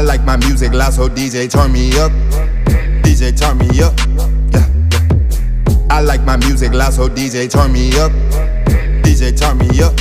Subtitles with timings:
[0.00, 2.10] I like my music loud, so DJ turn me up.
[3.04, 3.92] DJ turn me up.
[4.50, 5.86] Yeah.
[5.90, 8.10] I like my music loud, so DJ turn me up.
[9.04, 9.92] DJ turn me up.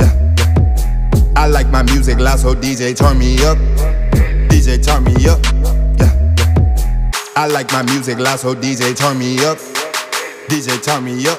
[0.00, 1.32] Yeah.
[1.36, 3.56] I like my music loud, so DJ turn me up.
[4.50, 5.40] DJ turn me up.
[6.00, 7.32] Yeah, yeah.
[7.36, 9.58] I like my music loud, so DJ turn me up.
[10.48, 11.38] DJ turn me up.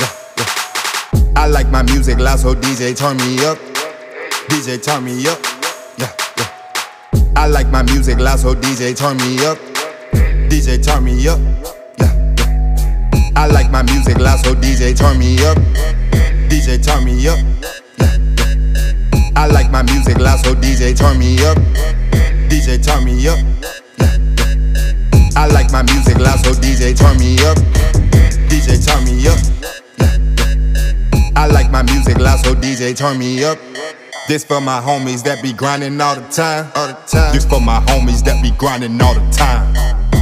[0.00, 1.32] Yeah, yeah.
[1.36, 3.56] I like my music loud, so DJ turn me up.
[4.48, 5.38] DJ turn me up.
[5.96, 6.25] Yeah.
[7.36, 9.58] I like my music loud, so DJ turn me up.
[10.48, 11.38] DJ turn me up.
[11.98, 13.32] Yeah.
[13.36, 15.58] I like my music loud, so DJ turn me up.
[16.48, 17.38] DJ turn me up.
[17.38, 19.32] Yeah.
[19.36, 21.58] I like my music loud, so DJ turn me up.
[22.48, 23.38] DJ turn me up.
[25.36, 27.58] I like my music loud, so DJ turn me up.
[28.48, 29.38] DJ turn me up.
[31.36, 33.58] I like my music loud, so DJ turn me up.
[34.28, 36.66] This for my homies that be grinding all the time.
[36.74, 37.32] All the time.
[37.32, 39.70] This for my homies that be grinding all the time.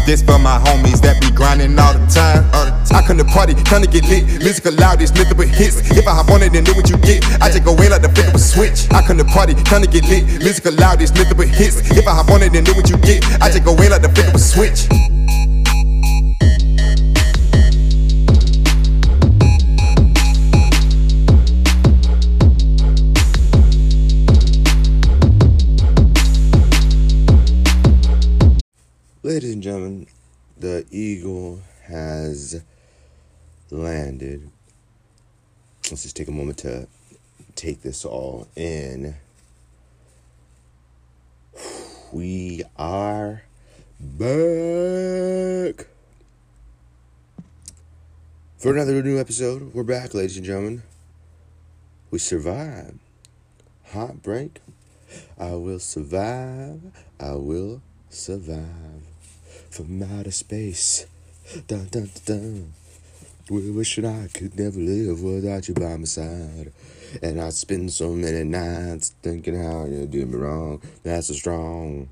[0.05, 2.45] This for my homies that be grinding all the time.
[2.53, 3.01] All the time.
[3.01, 4.29] I come to party, come to get lit.
[4.45, 5.81] Music loud, it's nothing but hits.
[5.97, 7.25] If I hop on it, then do what you get.
[7.41, 8.93] I just go in like the flip of a switch.
[8.93, 10.29] I come to party, come to get lit.
[10.45, 11.81] Music loud, it's nothing but hits.
[11.97, 13.25] If I hop on it, then do what you get.
[13.41, 14.85] I just go in like the flip of a switch.
[29.25, 30.07] Ladies and gentlemen,
[30.59, 32.63] the Eagle has
[33.71, 34.51] landed.
[35.91, 36.87] Let's just take a moment to
[37.55, 39.15] take this all in.
[42.13, 43.45] We are
[43.99, 44.27] back
[48.59, 49.73] for another new episode.
[49.73, 50.83] We're back, ladies and gentlemen.
[52.11, 52.99] We survived.
[53.87, 54.61] Heartbreak.
[55.39, 56.83] I will survive.
[57.19, 57.81] I will
[58.11, 59.14] survive
[59.75, 61.05] from outer space.
[61.67, 62.73] Dun dun dun.
[63.51, 66.73] We wishing I could never live without you by my side.
[67.21, 70.81] And I spend so many nights thinking how you did me wrong.
[71.03, 72.09] That's so strong.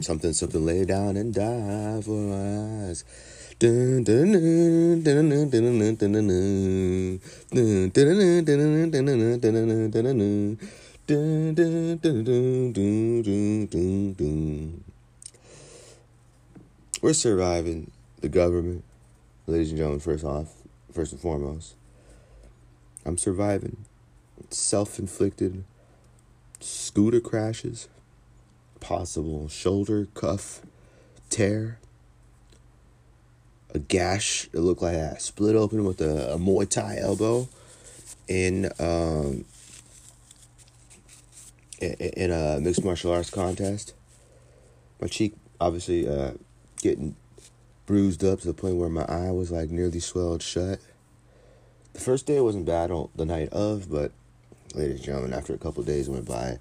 [0.00, 3.04] Something, something, lay down and die for our eyes.
[3.58, 7.20] Dun, dun, dun, dun, dun, dun, dun, dun, dun, dun.
[7.52, 10.58] Dun, dun, dun, dun, dun, dun, dun, dun, dun, dun, dun.
[11.06, 14.84] Dun, dun, dun, dun, dun, dun, dun, dun.
[17.00, 17.92] We're surviving
[18.22, 18.82] the government,
[19.46, 20.00] ladies and gentlemen.
[20.00, 20.52] First off,
[20.92, 21.76] first and foremost,
[23.06, 23.84] I'm surviving
[24.50, 25.62] self-inflicted
[26.58, 27.88] scooter crashes,
[28.80, 30.62] possible shoulder cuff
[31.30, 31.78] tear,
[33.72, 37.48] a gash that looked like I split open with a, a Muay Thai elbow
[38.26, 39.44] in um
[41.80, 43.94] in a mixed martial arts contest.
[45.00, 46.32] My cheek obviously uh,
[46.80, 47.16] getting
[47.86, 50.80] bruised up to the point where my eye was like nearly swelled shut.
[51.94, 54.12] The first day wasn't bad on the night of, but
[54.74, 56.58] ladies and gentlemen, after a couple days went by,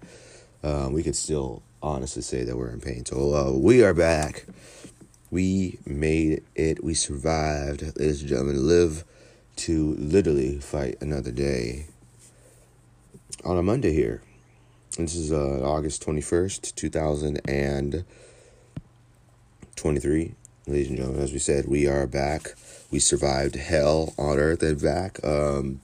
[0.63, 3.05] um, we could still honestly say that we're in pain.
[3.05, 4.45] So uh, we are back.
[5.29, 6.83] We made it.
[6.83, 8.67] We survived, ladies and gentlemen.
[8.67, 9.03] Live
[9.57, 11.87] to literally fight another day.
[13.43, 14.21] On a Monday here.
[14.97, 16.73] This is uh, August 21st,
[19.77, 20.33] 2023.
[20.65, 22.55] Ladies and gentlemen, as we said, we are back.
[22.89, 25.23] We survived hell on earth and back.
[25.23, 25.81] Um,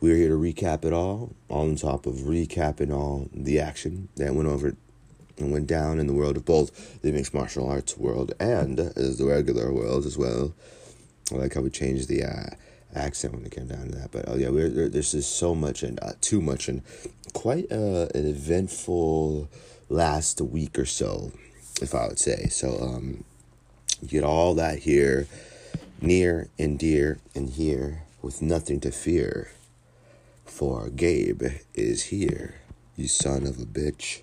[0.00, 4.48] we're here to recap it all, on top of recapping all the action that went
[4.48, 4.74] over
[5.38, 9.16] and went down in the world of both the mixed martial arts world and as
[9.16, 10.52] the regular world as well.
[11.30, 12.56] I like how we changed the uh,
[12.96, 14.10] accent when it came down to that.
[14.10, 16.82] But oh yeah, we're, there, there's just so much and uh, too much and
[17.32, 19.48] quite uh, an eventful
[19.88, 21.32] last week or so,
[21.80, 22.46] if I would say.
[22.46, 23.24] So um,
[24.00, 25.26] you get all that here,
[26.00, 29.50] near and dear and here, with nothing to fear.
[30.44, 31.44] For Gabe
[31.74, 32.56] is here,
[32.96, 34.20] you son of a bitch.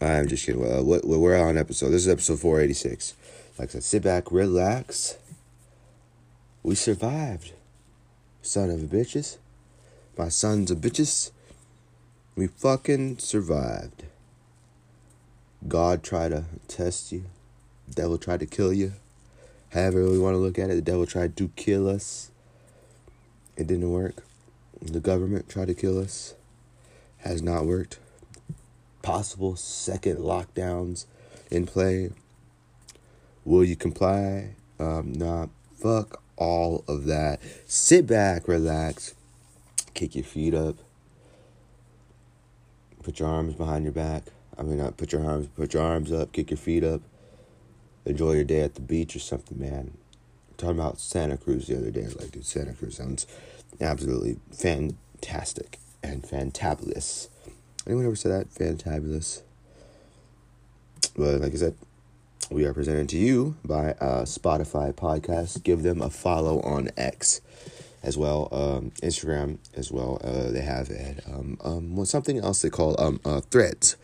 [0.00, 0.60] I'm just kidding.
[0.60, 1.90] Well, what, we're on episode.
[1.90, 3.14] This is episode 486.
[3.58, 5.18] Like I said, sit back, relax.
[6.64, 7.52] We survived.
[8.42, 9.38] Son of a bitches.
[10.18, 11.30] My sons of bitches.
[12.34, 14.04] We fucking survived.
[15.68, 17.24] God tried to test you.
[17.88, 18.92] Devil tried to kill you.
[19.70, 22.30] However we want to look at it, the devil tried to kill us.
[23.56, 24.24] It didn't work.
[24.80, 26.34] The government tried to kill us.
[27.18, 27.98] Has not worked.
[29.02, 31.06] Possible second lockdowns
[31.50, 32.10] in play.
[33.44, 34.54] Will you comply?
[34.78, 37.40] Um, nah, fuck all of that.
[37.66, 39.14] Sit back, relax,
[39.94, 40.76] kick your feet up,
[43.02, 44.24] put your arms behind your back,
[44.58, 47.00] I mean, uh, put your arms, put your arms up, kick your feet up,
[48.04, 49.92] enjoy your day at the beach or something, man.
[50.50, 53.26] I'm talking about Santa Cruz the other day, like, dude, Santa Cruz sounds
[53.80, 57.28] absolutely fantastic and fantabulous.
[57.86, 58.50] Anyone ever say that?
[58.50, 59.42] Fantabulous.
[61.16, 61.74] But like I said,
[62.50, 65.62] we are presented to you by uh, Spotify podcast.
[65.62, 67.40] Give them a follow on X
[68.02, 70.20] as well, um, Instagram as well.
[70.22, 71.22] Uh, they have it.
[71.26, 73.96] Um, um, something else they call um, uh, Threads,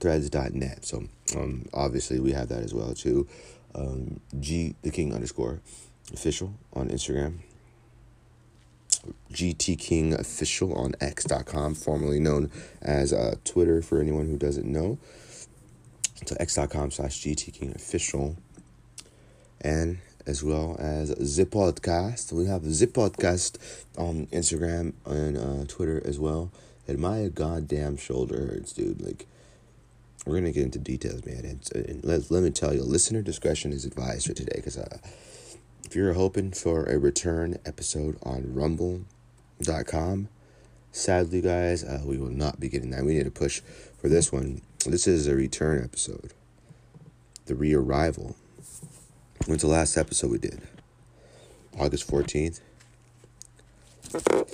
[0.00, 0.84] Threads.net.
[0.84, 1.04] So
[1.36, 3.26] um, obviously we have that as well too.
[3.74, 5.60] Um, G the King underscore
[6.12, 7.38] official on Instagram.
[9.32, 12.50] GT King official on X.com, formerly known
[12.82, 14.98] as uh, Twitter for anyone who doesn't know.
[16.24, 18.36] So X.com slash GT King official.
[19.60, 22.32] And as well as Zip Podcast.
[22.32, 23.58] We have Zip Podcast
[23.96, 26.50] on Instagram and uh, Twitter as well.
[26.88, 29.00] And my goddamn shoulder hurts, dude.
[29.00, 29.26] Like,
[30.26, 31.44] we're gonna get into details, man.
[31.44, 34.56] And, and let, let me tell you, listener discretion is advised for today.
[34.56, 34.98] Because uh,
[35.84, 40.28] if you're hoping for a return episode on Rumble.com,
[40.92, 43.04] sadly, guys, uh, we will not be getting that.
[43.04, 43.60] We need to push
[44.00, 44.62] for this one.
[44.84, 46.32] This is a return episode,
[47.46, 48.36] the re-arrival
[49.44, 50.60] When's the last episode we did?
[51.78, 52.60] August 14th.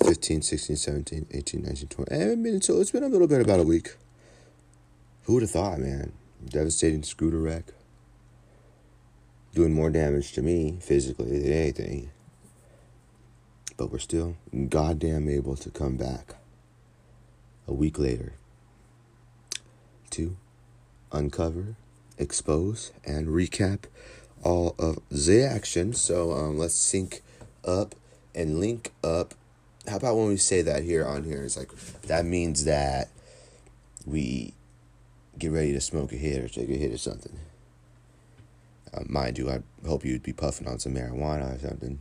[0.05, 2.15] 15, 16, 17, 18, 19, 20.
[2.15, 3.95] I mean, so it's been a little bit about a week.
[5.23, 6.11] Who would have thought, man?
[6.45, 7.71] Devastating scooter wreck.
[9.53, 12.11] Doing more damage to me physically than anything.
[13.77, 14.35] But we're still
[14.69, 16.35] goddamn able to come back
[17.67, 18.33] a week later
[20.11, 20.35] to
[21.11, 21.75] uncover,
[22.17, 23.85] expose, and recap
[24.43, 25.93] all of the action.
[25.93, 27.21] So um, let's sync
[27.63, 27.95] up
[28.35, 29.35] and link up.
[29.87, 31.43] How about when we say that here on here?
[31.43, 31.71] It's like
[32.03, 33.09] that means that
[34.05, 34.53] we
[35.37, 37.37] get ready to smoke a hit or take a hit or something.
[38.93, 41.99] Uh, mind you, I hope you'd be puffing on some marijuana or something.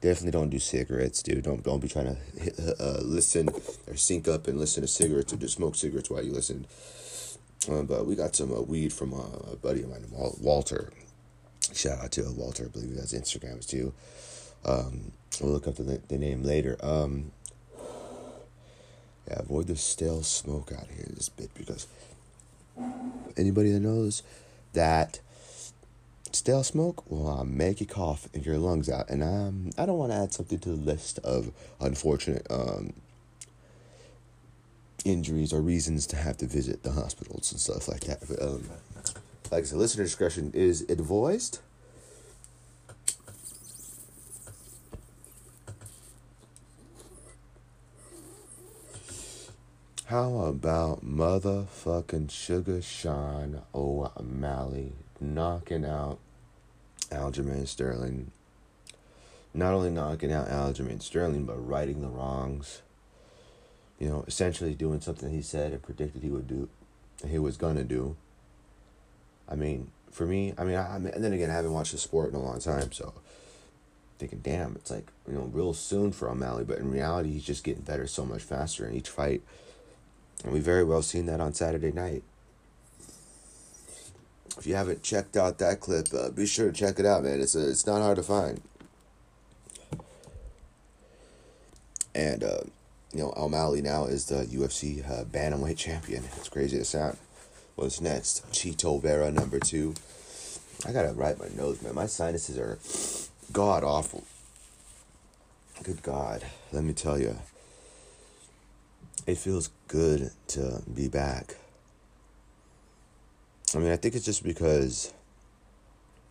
[0.00, 1.44] Definitely don't do cigarettes, dude.
[1.44, 3.48] Don't don't be trying to uh, listen
[3.86, 6.66] or sync up and listen to cigarettes or just smoke cigarettes while you listen.
[7.68, 10.92] Uh, but we got some uh, weed from uh, a buddy of mine, Walter.
[11.74, 13.92] Shout out to Walter, I believe that's Instagram too.
[14.64, 16.76] Um, we'll look up the, the name later.
[16.80, 17.32] Um,
[19.28, 21.86] yeah, avoid the stale smoke out here this bit because
[23.36, 24.22] anybody that knows
[24.72, 25.20] that
[26.32, 29.08] stale smoke will uh, make you cough and your lungs out.
[29.08, 32.92] And um, I don't want to add something to the list of unfortunate um,
[35.04, 38.20] injuries or reasons to have to visit the hospitals and stuff like that.
[38.28, 38.68] But, um,
[39.50, 41.60] like I said, listener discretion is advised.
[50.08, 56.18] How about motherfucking Sugar Sean O'Malley knocking out
[57.10, 58.30] Aljamain Sterling?
[59.52, 62.80] Not only knocking out Aljamain Sterling, but righting the wrongs.
[63.98, 66.70] You know, essentially doing something he said and predicted he would do,
[67.26, 68.16] he was gonna do.
[69.46, 71.92] I mean, for me, I mean, I, I mean, and then again, I haven't watched
[71.92, 73.12] the sport in a long time, so
[74.18, 76.64] thinking, damn, it's like you know, real soon for O'Malley.
[76.64, 79.42] But in reality, he's just getting better so much faster in each fight,
[80.44, 82.22] and we very well seen that on Saturday night.
[84.56, 87.40] If you haven't checked out that clip, uh, be sure to check it out, man.
[87.40, 88.60] It's a, it's not hard to find.
[92.14, 92.60] And uh,
[93.12, 96.24] you know, O'Malley now is the UFC uh, bantamweight champion.
[96.36, 97.16] It's crazy to sound.
[97.76, 98.50] What's next?
[98.50, 99.94] Chito Vera number two.
[100.86, 101.94] I gotta write my nose, man.
[101.94, 102.78] My sinuses are
[103.52, 104.24] god awful.
[105.84, 107.38] Good God, let me tell you.
[109.28, 111.56] It feels good to be back.
[113.74, 115.12] I mean, I think it's just because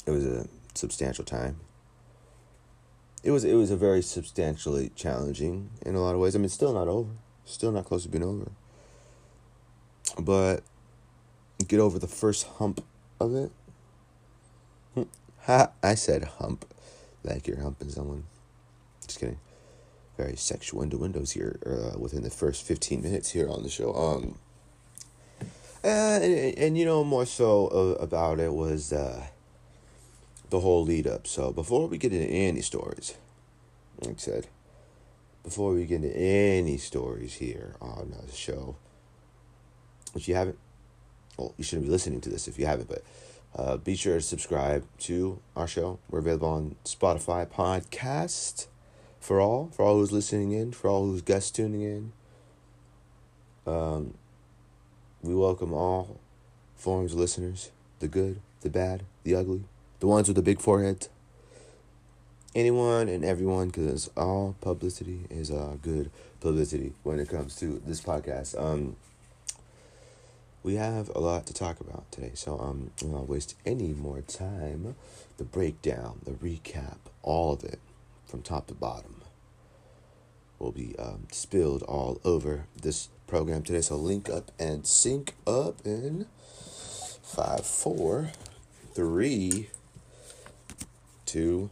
[0.07, 1.57] it was a substantial time.
[3.23, 6.35] It was it was a very substantially challenging in a lot of ways.
[6.35, 7.11] I mean, still not over.
[7.45, 8.49] Still not close to being over.
[10.19, 10.63] But
[11.67, 12.83] get over the first hump
[13.19, 13.51] of it.
[15.41, 15.69] Ha!
[15.83, 16.65] I said hump,
[17.23, 18.23] like you're humping someone.
[19.05, 19.37] Just kidding.
[20.17, 23.93] Very sexual innuendos here uh, within the first fifteen minutes here on the show.
[23.93, 24.39] Um,
[25.83, 29.27] and, and, and you know more so uh, about it was uh,
[30.49, 31.27] the whole lead up.
[31.27, 33.13] So before we get into any stories,
[34.01, 34.47] like I said,
[35.43, 38.75] before we get into any stories here on the show,
[40.15, 40.57] if you haven't
[41.37, 43.03] well, you shouldn't be listening to this if you haven't, but
[43.55, 45.99] uh, be sure to subscribe to our show.
[46.09, 48.65] We're available on Spotify podcast
[49.19, 52.11] for all, for all who's listening in, for all who's guest tuning in.
[53.65, 54.13] Um,
[55.23, 56.19] We welcome all
[56.75, 59.63] forms of listeners the good, the bad, the ugly,
[59.99, 61.09] the ones with the big foreheads.
[62.55, 68.01] Anyone and everyone, because all publicity is uh, good publicity when it comes to this
[68.01, 68.59] podcast.
[68.59, 68.95] Um,
[70.63, 74.21] we have a lot to talk about today, so um, I'm not waste any more
[74.21, 74.95] time.
[75.37, 77.79] The breakdown, the recap, all of it
[78.27, 79.21] from top to bottom
[80.59, 83.81] will be um, spilled all over this program today.
[83.81, 86.25] So link up and sync up in
[87.21, 88.31] five, four,
[88.93, 89.69] three,
[91.25, 91.69] two.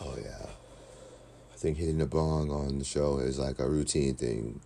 [0.00, 0.46] Oh yeah,
[1.52, 4.60] I think hitting the bong on the show is like a routine thing.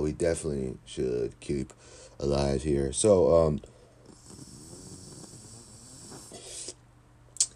[0.00, 1.72] We definitely should keep
[2.18, 2.92] alive here.
[2.92, 3.60] So um,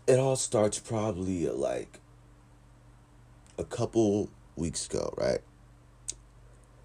[0.06, 2.00] it all starts probably like
[3.58, 5.40] a couple weeks ago, right?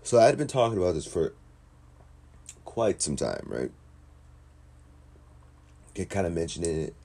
[0.03, 1.33] So I had been talking about this for
[2.65, 3.71] quite some time, right?
[5.93, 6.95] Get kind of mentioning it,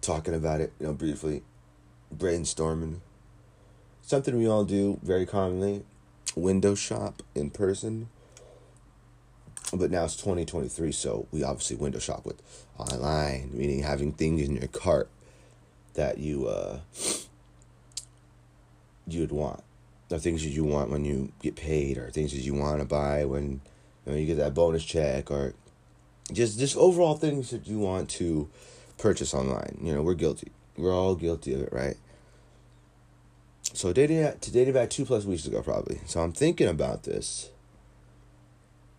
[0.00, 1.42] talking about it, you know, briefly,
[2.14, 3.00] brainstorming.
[4.02, 5.84] Something we all do very commonly,
[6.36, 8.08] window shop in person.
[9.72, 12.40] But now it's 2023, so we obviously window shop with
[12.78, 15.08] online, meaning having things in your cart
[15.94, 16.80] that you uh
[19.06, 19.62] you'd want.
[20.08, 22.84] The things that you want when you get paid or things that you want to
[22.84, 23.60] buy when
[24.06, 25.54] you, know, you get that bonus check or
[26.32, 28.48] just just overall things that you want to
[28.98, 29.78] purchase online.
[29.82, 30.52] You know, we're guilty.
[30.76, 31.96] We're all guilty of it, right?
[33.74, 36.00] So dating to dating back two plus weeks ago probably.
[36.06, 37.50] So I'm thinking about this.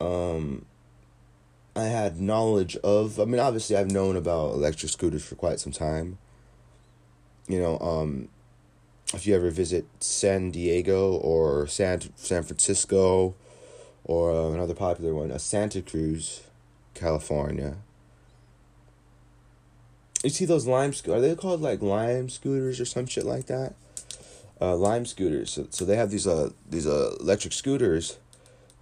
[0.02, 0.66] Um
[1.78, 5.72] I had knowledge of I mean obviously I've known about electric scooters for quite some
[5.72, 6.18] time.
[7.48, 8.28] You know, um
[9.14, 13.34] if you ever visit San Diego or San San Francisco
[14.04, 16.42] or uh, another popular one, a Santa Cruz,
[16.94, 17.78] California.
[20.22, 21.18] You see those lime scooters?
[21.18, 23.74] Are they called like lime scooters or some shit like that?
[24.62, 25.52] Uh, lime scooters.
[25.52, 28.18] So, so they have these uh these uh electric scooters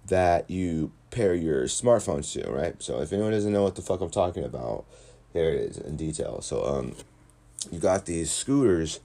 [0.06, 2.80] that you pair your smartphones to, right?
[2.82, 4.84] So if anyone doesn't know what the fuck I'm talking about,
[5.32, 6.42] here it is in detail.
[6.42, 6.94] So um,
[7.72, 9.00] you got these scooters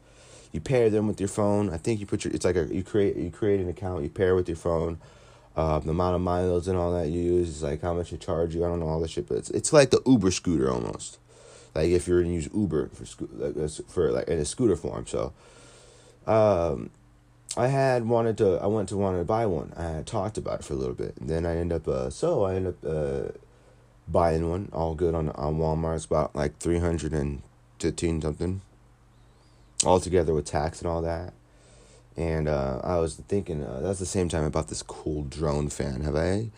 [0.52, 1.70] you pair them with your phone.
[1.70, 4.10] I think you put your it's like a you create you create an account, you
[4.10, 5.00] pair with your phone.
[5.56, 8.22] Uh, the amount of miles and all that you use is like how much it
[8.22, 8.64] charge you.
[8.64, 11.20] I don't know all that shit, but it's it's like the Uber scooter almost.
[11.76, 15.06] Like if you're gonna use Uber for sco- like for like in a scooter form.
[15.06, 15.34] So,
[16.28, 16.90] um,
[17.58, 19.74] I had wanted to I went to wanted to buy one.
[19.76, 22.10] I had talked about it for a little bit, and then I end up uh
[22.10, 23.32] so I end up uh
[24.08, 24.70] buying one.
[24.72, 25.96] All good on on Walmart.
[25.96, 27.42] It's about like three hundred and
[27.80, 28.62] fifteen something
[29.86, 31.34] all together with tax and all that.
[32.18, 35.70] And uh, I was thinking uh, that's the same time I bought this cool drone
[35.70, 36.02] fan.
[36.02, 36.50] Have I?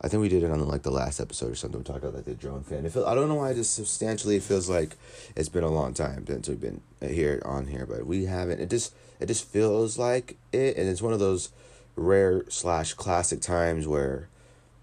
[0.00, 1.80] I think we did it on like the last episode or something.
[1.80, 2.86] We talked about like the drone fan.
[2.86, 3.52] It feel, I don't know why.
[3.52, 4.96] Just substantially it feels like
[5.34, 8.60] it's been a long time since we've been here on here, but we haven't.
[8.60, 11.50] It just it just feels like it, and it's one of those
[11.96, 14.28] rare slash classic times where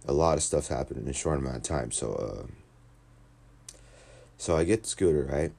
[0.07, 1.91] a lot of stuff happened in a short amount of time.
[1.91, 3.77] So, uh,
[4.37, 5.51] so I get the scooter right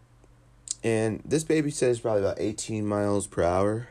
[0.87, 3.89] and this baby says probably about 18 miles per hour.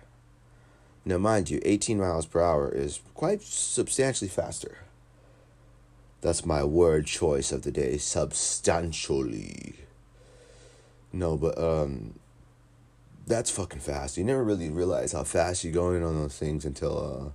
[1.04, 4.77] Now, mind you, 18 miles per hour is quite substantially faster.
[6.22, 9.75] That's my word choice of the day, substantially.
[11.12, 12.18] No, but um
[13.27, 14.17] that's fucking fast.
[14.17, 17.32] You never really realize how fast you're going on those things until uh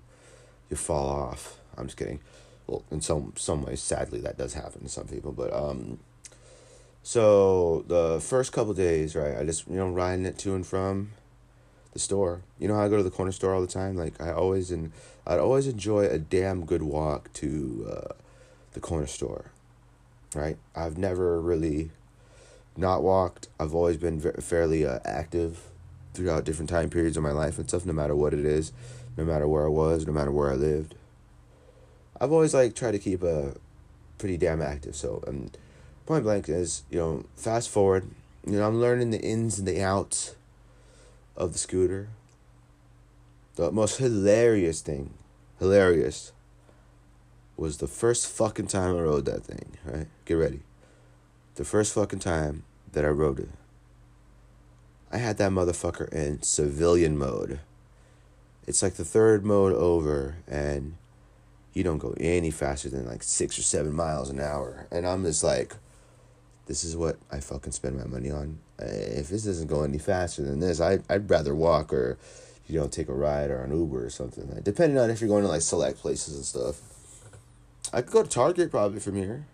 [0.70, 1.59] you fall off.
[1.76, 2.20] I'm just kidding.
[2.66, 5.32] Well, in some some ways, sadly, that does happen to some people.
[5.32, 5.99] But um,
[7.02, 11.11] so the first couple days, right, I just you know riding it to and from
[11.92, 12.42] the store.
[12.59, 13.97] You know how I go to the corner store all the time.
[13.97, 14.92] Like I always and
[15.26, 18.14] I'd always enjoy a damn good walk to uh,
[18.73, 19.47] the corner store.
[20.32, 21.90] Right, I've never really
[22.76, 23.49] not walked.
[23.59, 25.70] I've always been fairly uh, active
[26.21, 27.87] throughout different time periods of my life and stuff.
[27.87, 28.73] No matter what it is,
[29.17, 30.95] no matter where I was, no matter where I lived.
[32.21, 33.55] I've always like tried to keep a
[34.19, 34.95] pretty damn active.
[34.97, 35.57] So and.
[35.57, 35.61] Um,
[36.11, 38.05] point blank is, you know, fast forward,
[38.45, 40.35] you know, I'm learning the ins and the outs
[41.37, 42.09] of the scooter.
[43.55, 45.15] The most hilarious thing,
[45.61, 46.33] hilarious,
[47.57, 50.09] was the first fucking time I rode that thing, right?
[50.25, 50.62] Get ready.
[51.55, 53.50] The first fucking time that I rode it.
[55.12, 57.61] I had that motherfucker in civilian mode.
[58.67, 60.97] It's like the third mode over, and
[61.73, 64.87] you don't go any faster than like six or seven miles an hour.
[64.90, 65.75] And I'm just like,
[66.67, 68.59] this is what I fucking spend my money on.
[68.79, 72.17] If this doesn't go any faster than this, I I'd rather walk or
[72.69, 74.49] you know take a ride or an Uber or something.
[74.49, 76.81] Like, depending on if you're going to like select places and stuff.
[77.93, 79.47] I could go to Target probably from here.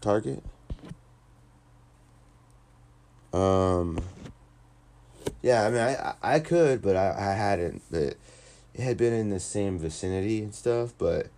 [0.00, 0.42] Target.
[3.34, 4.00] Um.
[5.42, 7.82] Yeah, I mean, I I could, but I I hadn't.
[7.90, 8.16] But
[8.74, 10.94] it had been in the same vicinity and stuff.
[10.96, 11.28] But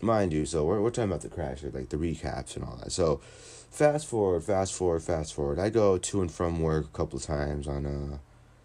[0.00, 2.92] mind you, so we're we're talking about the crash, like the recaps and all that.
[2.92, 3.20] So
[3.70, 5.58] fast forward, fast forward, fast forward.
[5.58, 8.18] I go to and from work a couple times on uh,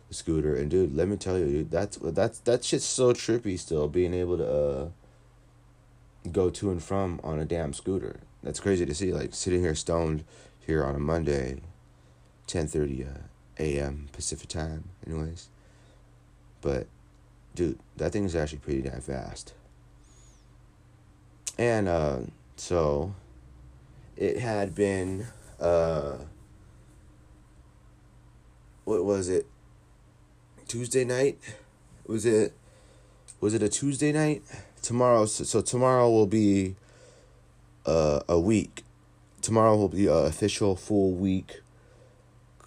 [0.10, 3.58] a scooter, and dude, let me tell you, dude, that's that's that shit's so trippy.
[3.58, 4.90] Still being able to uh,
[6.32, 8.20] go to and from on a damn scooter.
[8.44, 9.12] That's crazy to see.
[9.12, 10.24] Like sitting here stoned
[10.66, 11.62] here on a Monday,
[12.50, 13.28] ten thirty uh,
[13.60, 14.10] a.m.
[14.12, 14.90] Pacific time.
[15.06, 15.50] Anyways,
[16.62, 16.88] but
[17.54, 19.54] dude, that thing is actually pretty damn fast.
[21.58, 22.20] And uh,
[22.56, 23.14] so
[24.18, 25.28] it had been
[25.60, 26.18] uh,
[28.84, 29.46] what was it?
[30.68, 31.38] Tuesday night?
[32.08, 32.54] Was it
[33.40, 34.42] was it a Tuesday night?
[34.82, 36.76] Tomorrow so, so tomorrow will be
[37.86, 38.84] uh, a week.
[39.42, 41.62] Tomorrow will be an official full week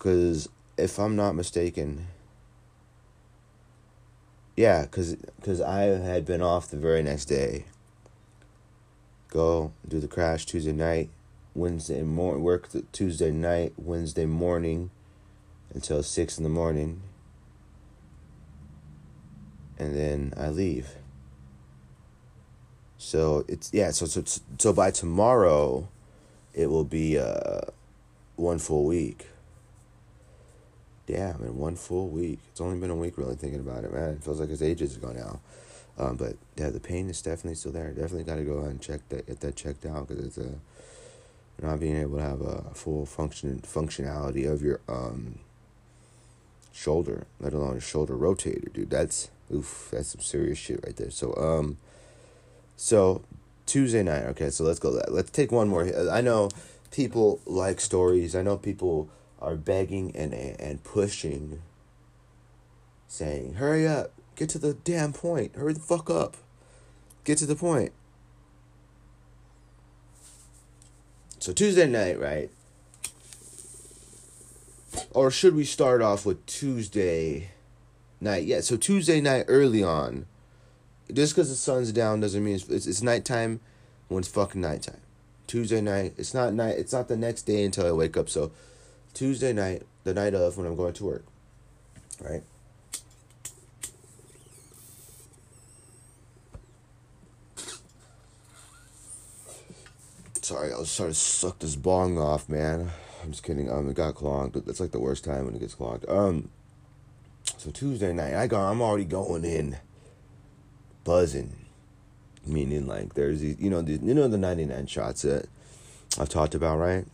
[0.03, 2.09] cuz if I'm not mistaken
[4.57, 7.67] yeah, cuz cuz I had been off the very next day.
[9.29, 11.09] Go do the crash Tuesday night,
[11.55, 14.91] Wednesday morning work Tuesday night, Wednesday morning
[15.73, 17.03] until 6 in the morning.
[19.79, 20.97] And then I leave.
[22.99, 24.23] So it's yeah, so so
[24.59, 25.89] so by tomorrow
[26.53, 27.63] it will be uh
[28.37, 29.29] one full week.
[31.07, 32.39] Damn, in one full week.
[32.51, 34.11] It's only been a week really thinking about it, man.
[34.11, 35.41] It feels like it's ages ago now.
[35.99, 37.89] Um, but yeah, the pain is definitely still there.
[37.89, 40.55] Definitely got to go ahead and check that, get that checked out because it's a
[41.61, 45.39] not being able to have a full function functionality of your um
[46.73, 48.91] shoulder, let alone a shoulder rotator, dude.
[48.91, 51.11] That's oof, that's some serious shit right there.
[51.11, 51.77] So um,
[52.77, 53.23] so
[53.67, 54.25] Tuesday night.
[54.25, 55.01] Okay, so let's go.
[55.09, 55.89] Let's take one more.
[56.11, 56.51] I know
[56.91, 58.35] people like stories.
[58.35, 59.09] I know people
[59.43, 61.61] are begging and and pushing,
[63.09, 65.57] saying, "Hurry up, get to the damn point.
[65.57, 66.37] Hurry the fuck up,
[67.25, 67.93] get to the point."
[71.39, 72.51] So Tuesday night, right?
[75.11, 77.51] Or should we start off with Tuesday
[78.21, 78.45] night?
[78.45, 80.27] Yeah, so Tuesday night early on.
[81.13, 83.59] Just because the sun's down doesn't mean it's, it's, it's nighttime
[84.09, 85.01] when it's fucking nighttime.
[85.49, 86.77] Tuesday night, it's not night.
[86.79, 88.29] It's not the next day until I wake up.
[88.29, 88.53] So
[89.15, 91.25] Tuesday night, the night of when I'm going to work,
[92.21, 92.43] right?
[100.41, 102.91] Sorry, I was trying to suck this bong off, man.
[103.23, 103.71] I'm just kidding.
[103.71, 104.67] Um, it got clogged.
[104.67, 106.09] That's like the worst time when it gets clogged.
[106.09, 106.51] Um,
[107.59, 108.69] so Tuesday night, I got.
[108.69, 109.77] I'm already going in,
[111.05, 111.55] buzzing,
[112.45, 115.47] meaning like there's these, you know, the you know the 99 shots that
[116.19, 117.05] I've talked about, right?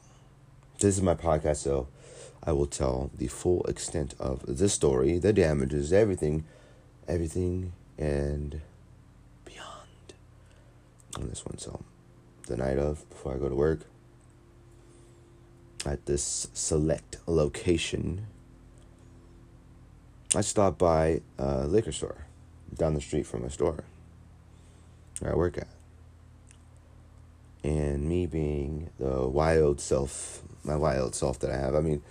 [0.80, 1.88] This is my podcast, so
[2.44, 6.44] I will tell the full extent of the story, the damages, everything,
[7.08, 8.60] everything, and
[9.44, 10.14] beyond
[11.16, 11.58] on this one.
[11.58, 11.80] So,
[12.46, 13.80] the night of, before I go to work,
[15.84, 18.28] at this select location,
[20.36, 22.26] I stopped by a liquor store
[22.72, 23.82] down the street from a store
[25.18, 25.66] where I work at.
[27.64, 32.02] And me being the wild self, my wild self that I have, I mean,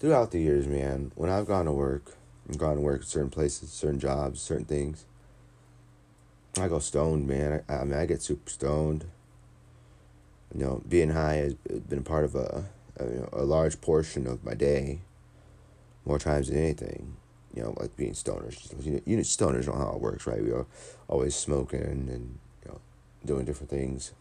[0.00, 2.16] throughout the years, man, when I've gone to work,
[2.48, 5.04] I've gone to work certain places, certain jobs, certain things,
[6.58, 7.62] I go stoned, man.
[7.68, 9.04] I, I mean, I get super stoned.
[10.54, 12.64] You know, being high has been part of a,
[12.98, 15.00] a, you know, a large portion of my day,
[16.04, 17.16] more times than anything.
[17.54, 18.72] You know, like being stoners.
[18.84, 20.42] You know, you know, stoners know how it works, right?
[20.42, 20.66] We are
[21.08, 22.80] always smoking and, and you know,
[23.24, 24.12] doing different things.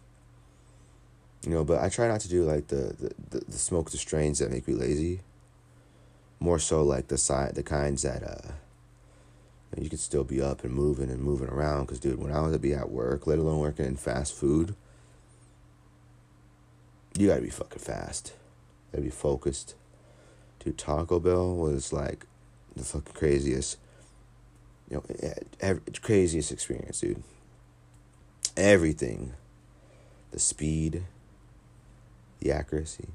[1.46, 3.98] You know, but I try not to do like the, the, the, the smoke the
[3.98, 5.22] strains that make me lazy.
[6.40, 8.52] More so like the side the kinds that uh
[9.78, 11.88] you can still be up and moving and moving around.
[11.88, 14.76] Cause dude, when I was to be at work, let alone working in fast food,
[17.18, 18.34] you gotta be fucking fast.
[18.92, 19.76] Gotta be focused.
[20.60, 22.26] Dude, Taco Bell was like
[22.76, 23.78] the fucking craziest,
[24.90, 27.22] you know, every, craziest experience, dude.
[28.56, 29.34] Everything,
[30.32, 31.04] the speed,
[32.40, 33.10] the accuracy,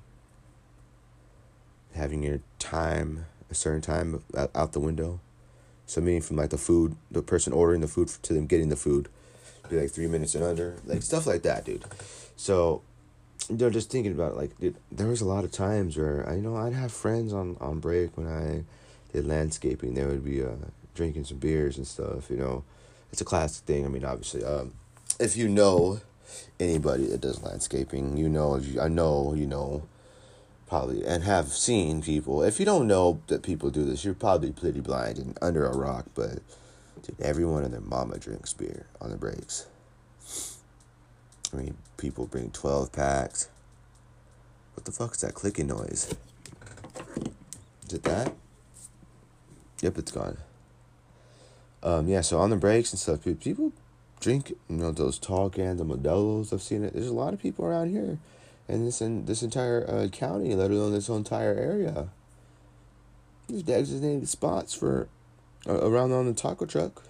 [1.94, 4.22] having your time a certain time
[4.54, 5.20] out the window.
[5.86, 8.76] So meaning from like the food, the person ordering the food to them getting the
[8.76, 9.08] food,
[9.68, 11.84] be like three minutes and under, like stuff like that, dude.
[12.36, 12.82] So
[13.48, 16.28] you know, just thinking about it, like dude, there was a lot of times where
[16.28, 18.64] I you know I'd have friends on on break when I
[19.12, 19.94] did landscaping.
[19.94, 20.50] They would be uh,
[20.94, 22.30] drinking some beers and stuff.
[22.30, 22.64] You know,
[23.10, 23.84] it's a classic thing.
[23.84, 24.74] I mean, obviously, um,
[25.18, 26.00] if you know
[26.58, 29.82] anybody that does landscaping, you know, I know you know
[30.70, 32.42] probably and have seen people.
[32.42, 35.76] If you don't know that people do this, you're probably pretty blind and under a
[35.76, 36.06] rock.
[36.14, 36.38] But
[37.02, 39.66] dude, everyone and their mama drinks beer on the breaks.
[41.52, 43.48] I mean, people bring 12 packs.
[44.74, 46.14] What the fuck is that clicking noise?
[47.86, 48.32] Is it that?
[49.82, 50.36] Yep, it's gone.
[51.82, 53.72] Um, yeah, so on the breaks and stuff, people
[54.20, 56.52] drink, you know, those tall cans of Modelo's.
[56.52, 56.92] I've seen it.
[56.92, 58.18] There's a lot of people around here
[58.68, 62.08] in this in this entire uh, county, let alone this entire area.
[63.48, 65.08] There's designated spots for
[65.66, 67.02] uh, around on the taco truck,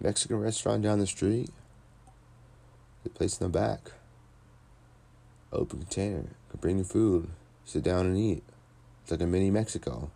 [0.00, 1.50] Mexican restaurant down the street.
[3.04, 3.92] The place in the back.
[5.52, 6.26] Open container.
[6.50, 7.28] Can bring your food.
[7.64, 8.44] Sit down and eat.
[9.02, 10.10] It's like a mini Mexico.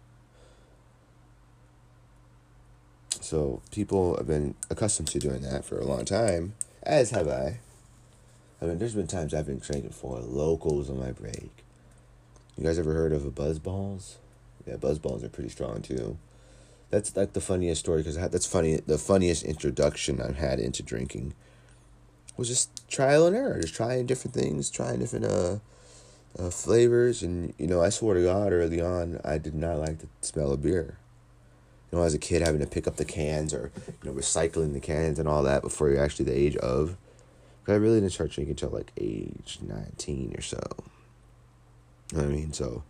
[3.27, 7.59] So people have been accustomed to doing that for a long time, as have I.
[8.63, 11.51] I mean, there's been times I've been drinking Four Lokos on my break.
[12.57, 14.15] You guys ever heard of a BuzzBallz?
[14.65, 16.19] Yeah, BuzzBallz are pretty strong too.
[16.91, 18.77] That's like the funniest story because that's funny.
[18.77, 21.35] The funniest introduction I've had into drinking
[22.37, 25.59] was just trial and error, just trying different things, trying different uh,
[26.39, 29.99] uh, flavors, and you know, I swear to God, early on, I did not like
[29.99, 30.99] the smell of beer.
[31.91, 33.71] You know, as a kid, having to pick up the cans or
[34.03, 36.97] you know, recycling the cans and all that before you're actually the age of.
[37.69, 40.61] I really didn't start drinking until like age nineteen or so.
[42.17, 42.53] I mean?
[42.53, 42.85] So,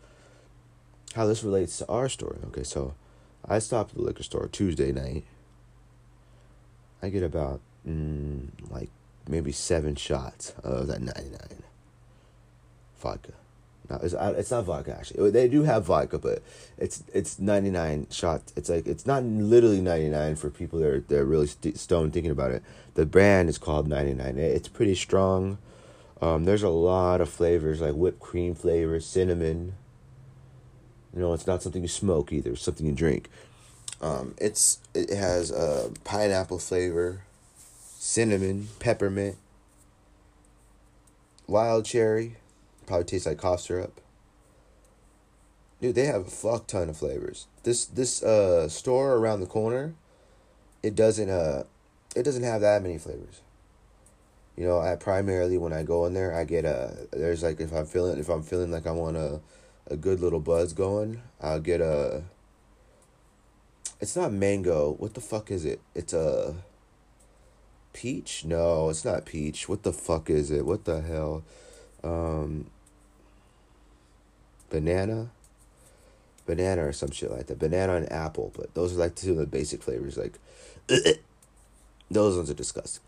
[1.14, 2.38] how this relates to our story?
[2.48, 2.94] Okay, so
[3.48, 5.24] I stopped at the liquor store Tuesday night.
[7.02, 8.90] I get about mm, like
[9.28, 11.62] maybe seven shots of that 99
[12.98, 13.32] vodka.
[13.88, 15.30] No, it's it's not vodka actually.
[15.30, 16.42] They do have vodka, but
[16.78, 18.52] it's it's 99 shots.
[18.56, 22.32] It's like it's not literally 99 for people that are they're really st- stoned thinking
[22.32, 22.62] about it.
[22.94, 24.38] The brand is called 99.
[24.38, 25.58] It's pretty strong.
[26.20, 29.74] Um, there's a lot of flavors like whipped cream flavor, cinnamon.
[31.14, 32.52] You know, it's not something you smoke either.
[32.52, 33.28] It's something you drink.
[34.00, 37.22] Um, it's it has a pineapple flavor
[38.06, 39.36] cinnamon, peppermint,
[41.46, 42.36] wild cherry.
[42.86, 44.00] Probably tastes like cough syrup.
[45.80, 47.46] Dude, they have a fuck ton of flavors.
[47.64, 49.94] This this uh store around the corner,
[50.82, 51.64] it doesn't uh
[52.14, 53.42] it doesn't have that many flavors.
[54.56, 57.72] You know, I primarily when I go in there, I get a there's like if
[57.72, 59.40] I'm feeling if I'm feeling like I want a
[59.88, 62.22] a good little buzz going, I'll get a
[64.00, 64.94] it's not mango.
[64.98, 65.80] What the fuck is it?
[65.94, 66.54] It's a
[67.92, 68.44] peach?
[68.44, 69.68] No, it's not peach.
[69.68, 70.66] What the fuck is it?
[70.66, 71.44] What the hell?
[72.04, 72.70] Um,
[74.70, 75.30] banana?
[76.46, 77.58] Banana or some shit like that.
[77.58, 80.16] Banana and apple, but those are like two of the basic flavors.
[80.16, 80.38] Like,
[82.10, 83.02] those ones are disgusting.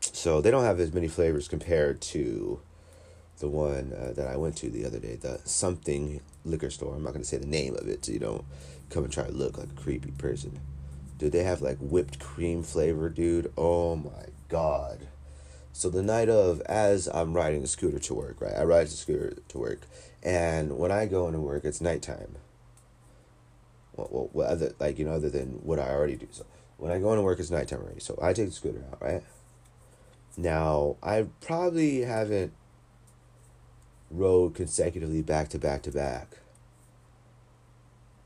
[0.00, 2.60] So they don't have as many flavors compared to
[3.38, 6.94] the one uh, that I went to the other day, the something liquor store.
[6.94, 8.44] I'm not to say the name of it so you don't
[8.90, 10.60] come and try to look like a creepy person.
[11.18, 13.52] Dude, they have like whipped cream flavor, dude.
[13.56, 15.06] Oh my god.
[15.72, 18.54] So the night of, as I'm riding the scooter to work, right?
[18.54, 19.80] I ride the scooter to work,
[20.22, 22.36] and when I go into work, it's nighttime.
[23.96, 26.28] Well, well, well other, like you know, other than what I already do.
[26.30, 26.46] So
[26.78, 28.00] when I go into work, it's nighttime already.
[28.00, 29.22] So I take the scooter out, right?
[30.36, 32.52] Now I probably haven't
[34.10, 36.36] rode consecutively back to back to back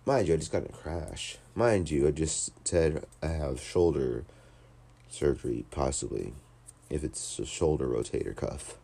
[0.06, 1.37] Mind you, I just got in a crash.
[1.56, 4.24] Mind you, I just said I have shoulder
[5.09, 6.32] surgery, possibly,
[6.88, 8.78] if it's a shoulder rotator cuff.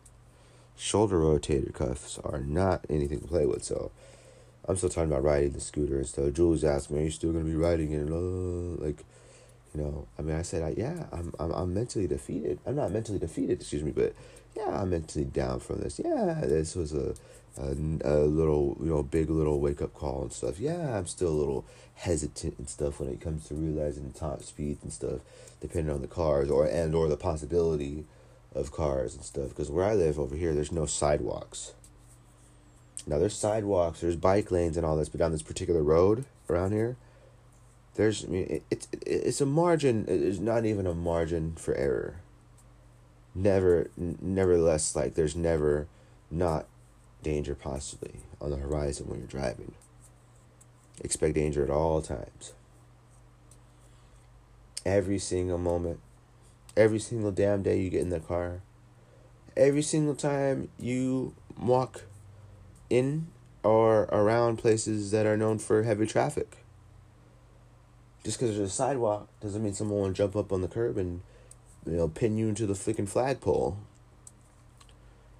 [0.77, 3.91] Shoulder rotator cuffs are not anything to play with, so
[4.67, 6.33] I'm still talking about riding the scooter and stuff.
[6.33, 9.03] Jules asked me, "Are you still gonna be riding it?" Uh, like,
[9.73, 12.59] you know, I mean, I said, I, "Yeah, I'm, I'm, I'm mentally defeated.
[12.65, 14.13] I'm not mentally defeated, excuse me, but
[14.55, 15.99] yeah, I'm mentally down from this.
[16.03, 17.15] Yeah, this was a
[17.57, 17.71] a,
[18.03, 20.59] a little, you know, big little wake up call and stuff.
[20.59, 24.41] Yeah, I'm still a little hesitant and stuff when it comes to realizing the top
[24.43, 25.19] speeds and stuff,
[25.61, 28.05] depending on the cars or and or the possibility
[28.55, 29.49] of cars and stuff.
[29.49, 31.73] Because where I live over here, there's no sidewalks.
[33.05, 36.71] Now there's sidewalks, there's bike lanes and all this, but down this particular road around
[36.71, 36.95] here,
[37.95, 40.05] there's I mean it, it's it, it's a margin.
[40.05, 42.15] There's not even a margin for error.
[43.35, 45.87] Never, nevertheless, like there's never
[46.29, 46.67] not
[47.23, 49.73] danger possibly on the horizon when you're driving.
[51.01, 52.53] Expect danger at all times.
[54.85, 55.99] Every single moment,
[56.75, 58.61] every single damn day you get in the car,
[59.55, 62.03] every single time you walk
[62.89, 63.27] in
[63.63, 66.57] or around places that are known for heavy traffic.
[68.23, 71.21] Just because there's a sidewalk doesn't mean someone will jump up on the curb and
[71.85, 73.77] you know pin you into the freaking flagpole.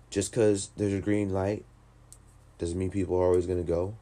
[0.09, 1.65] Just because there's a green light
[2.59, 3.95] doesn't mean people are always going to go.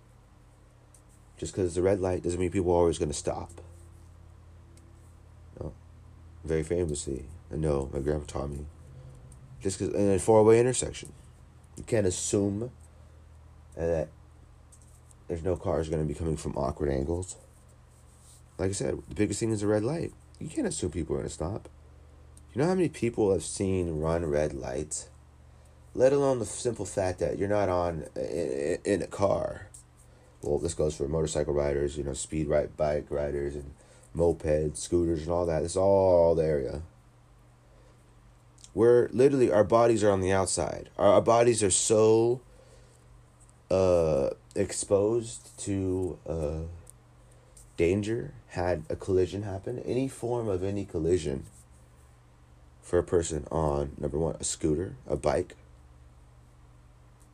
[1.37, 3.61] Just because a red light doesn't mean people are always going to stop.
[6.43, 8.65] Very famously, I know my grandpa taught me.
[9.61, 11.13] Just because in a four way intersection,
[11.77, 12.71] you can't assume
[13.75, 14.09] that
[15.27, 17.37] there's no cars going to be coming from awkward angles.
[18.57, 20.11] Like I said, the biggest thing is a red light.
[20.39, 21.69] You can't assume people are going to stop.
[22.53, 25.07] You know how many people have seen run red lights?
[25.93, 29.67] Let alone the simple fact that you're not on in, in a car.
[30.41, 33.73] Well, this goes for motorcycle riders, you know, speed ride bike riders and
[34.15, 35.63] mopeds, scooters, and all that.
[35.63, 36.81] It's all the area.
[38.73, 40.89] Where literally our bodies are on the outside.
[40.97, 42.41] Our, our bodies are so
[43.69, 46.59] uh, exposed to uh,
[47.77, 49.79] danger had a collision happen.
[49.79, 51.45] Any form of any collision
[52.81, 55.55] for a person on number one a scooter, a bike,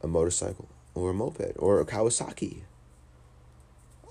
[0.02, 2.62] a motorcycle, or a moped, or a Kawasaki.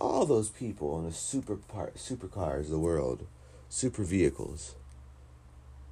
[0.01, 3.27] All those people in the super part, supercars of the world,
[3.69, 4.75] super vehicles.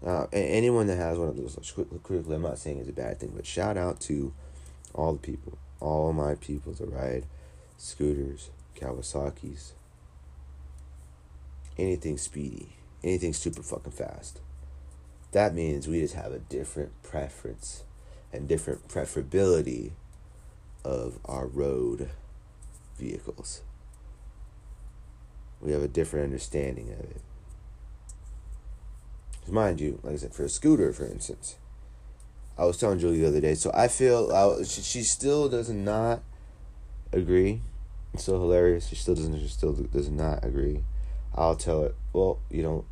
[0.02, 1.56] Now, anyone that has one of those,
[2.02, 4.34] critically, I'm not saying it's a bad thing, but shout out to
[4.92, 7.24] all the people, all my people that ride
[7.78, 9.72] scooters, Kawasaki's,
[11.78, 14.40] anything speedy, anything super fucking fast.
[15.32, 17.82] That means we just have a different preference
[18.32, 19.92] and different preferability
[20.84, 22.10] of our road
[22.96, 23.62] vehicles.
[25.64, 27.20] We have a different understanding of it.
[29.48, 31.56] Mind you, like I said, for a scooter, for instance,
[32.56, 35.70] I was telling Julie the other day, so I feel I, she, she still does
[35.70, 36.22] not
[37.12, 37.60] agree.
[38.12, 38.86] It's so hilarious.
[38.88, 39.38] She still doesn't.
[39.40, 40.84] She still does not agree.
[41.34, 42.84] I'll tell her, well, you know,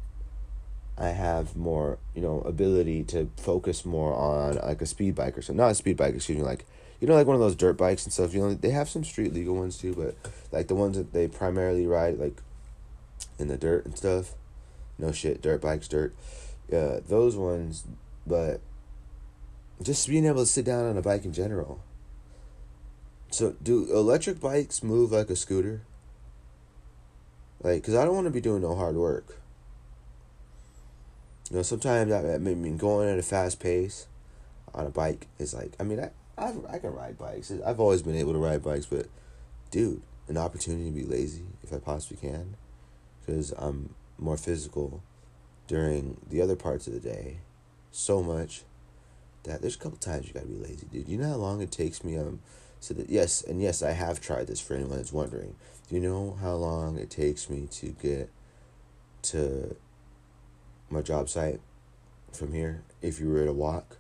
[0.99, 5.43] I have more, you know, ability to focus more on like a speed bike or
[5.43, 5.59] something.
[5.59, 6.67] Not a speed bike, excuse me, like
[7.01, 8.35] you know, like one of those dirt bikes and stuff.
[8.35, 10.17] You know, they have some street legal ones too, but
[10.53, 12.41] like the ones that they primarily ride like
[13.43, 14.35] in the dirt and stuff.
[14.99, 16.15] No shit, dirt bikes, dirt.
[16.71, 17.85] Yeah, those ones,
[18.27, 18.61] but
[19.83, 21.83] just being able to sit down on a bike in general.
[23.31, 25.83] So, do electric bikes move like a scooter?
[27.63, 29.39] Like, cause I don't want to be doing no hard work.
[31.51, 34.07] You know, sometimes I, I mean, going at a fast pace
[34.75, 37.53] on a bike is like, I mean, I, I, I can ride bikes.
[37.65, 39.07] I've always been able to ride bikes, but
[39.71, 42.57] dude, an opportunity to be lazy if I possibly can,
[43.25, 45.03] because I'm more physical
[45.67, 47.39] during the other parts of the day,
[47.91, 48.63] so much
[49.45, 51.09] that there's a couple times you gotta be lazy, dude.
[51.09, 52.41] You know how long it takes me um
[52.81, 55.55] so that yes, and yes, I have tried this for anyone that's wondering.
[55.89, 58.29] Do you know how long it takes me to get
[59.23, 59.77] to
[60.91, 61.61] my job site
[62.33, 63.99] from here if you were to walk.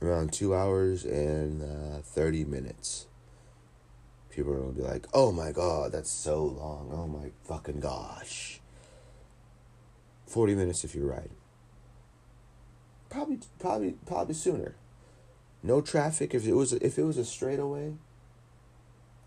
[0.00, 3.06] Around two hours and uh, 30 minutes.
[4.38, 6.90] People to be like, oh my god, that's so long.
[6.92, 8.60] Oh my fucking gosh.
[10.28, 11.30] 40 minutes if you ride.
[13.10, 14.76] Probably, probably, probably sooner.
[15.62, 16.34] No traffic.
[16.34, 17.94] If it was, if it was a straightaway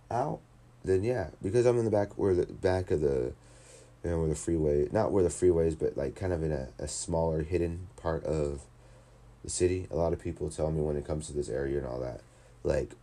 [0.10, 0.40] out,
[0.86, 3.34] then yeah, because I'm in the back where the back of the
[4.04, 6.70] you know, where the freeway, not where the freeways, but like kind of in a,
[6.80, 8.62] a smaller hidden part of
[9.44, 9.88] the city.
[9.92, 12.22] A lot of people tell me when it comes to this area and all that,
[12.64, 12.94] like,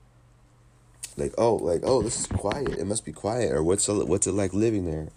[1.19, 2.79] like oh, like oh, this is quiet.
[2.79, 5.09] It must be quiet, or what's it, what's it like living there?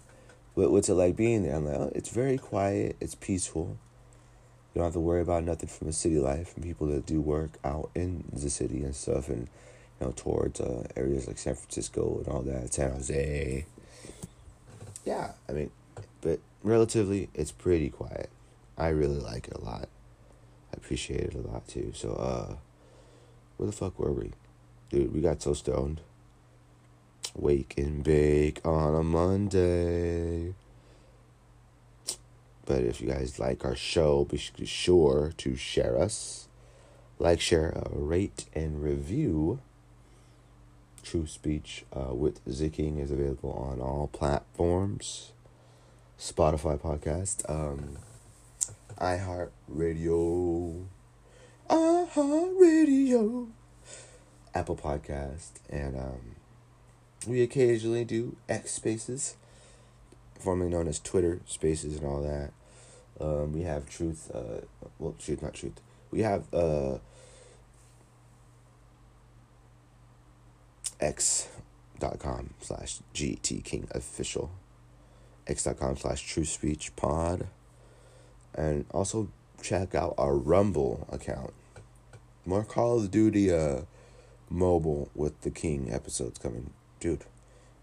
[0.54, 1.56] What what's it like being there?
[1.56, 2.96] I'm like, oh, it's very quiet.
[3.00, 3.76] It's peaceful.
[4.74, 7.20] You don't have to worry about nothing from the city life and people that do
[7.20, 9.48] work out in the city and stuff, and
[10.00, 13.66] you know towards uh, areas like San Francisco and all that, San Jose
[15.04, 15.70] yeah, I mean,
[16.20, 18.30] but relatively, it's pretty quiet.
[18.78, 19.88] I really like it a lot.
[20.72, 21.92] I appreciate it a lot too.
[21.94, 22.56] So, uh,
[23.56, 24.32] where the fuck were we?
[24.92, 26.02] Dude, we got so stoned.
[27.34, 30.52] Wake and bake on a Monday.
[32.66, 36.46] But if you guys like our show, be sure to share us.
[37.18, 39.60] Like, share, uh, rate, and review.
[41.02, 45.32] True Speech uh, with Zicking is available on all platforms.
[46.18, 47.96] Spotify podcast, um,
[49.00, 50.84] iHeartRadio,
[51.70, 53.48] iHeartRadio,
[54.54, 56.36] Apple Podcast, and um,
[57.26, 59.36] we occasionally do X Spaces,
[60.38, 62.52] formerly known as Twitter Spaces and all that.
[63.20, 64.30] Um, we have truth.
[64.34, 64.66] Uh,
[64.98, 65.80] well, truth, not truth.
[66.10, 66.98] We have uh,
[71.00, 74.50] x.com slash GT King official.
[75.46, 77.48] X.com slash True Speech Pod.
[78.54, 79.28] And also
[79.60, 81.52] check out our Rumble account.
[82.44, 83.82] More Call of Duty uh,
[84.52, 86.70] mobile with the King episodes coming.
[87.00, 87.24] Dude,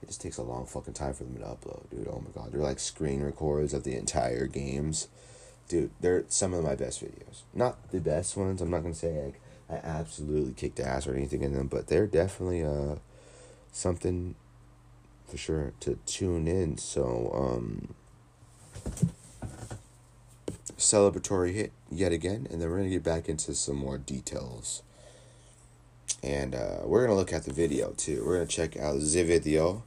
[0.01, 2.08] it just takes a long fucking time for them to upload, dude.
[2.08, 2.51] Oh my god.
[2.51, 5.08] They're like screen records of the entire games.
[5.67, 7.41] Dude, they're some of my best videos.
[7.53, 8.62] Not the best ones.
[8.62, 12.08] I'm not gonna say like I absolutely kicked ass or anything in them, but they're
[12.08, 12.95] definitely uh
[13.71, 14.36] something
[15.27, 16.77] for sure to tune in.
[16.77, 17.93] So um
[20.77, 24.82] celebratory hit yet again, and then we're gonna get back into some more details.
[26.24, 28.24] And uh, we're gonna look at the video too.
[28.26, 29.84] We're gonna check out the video,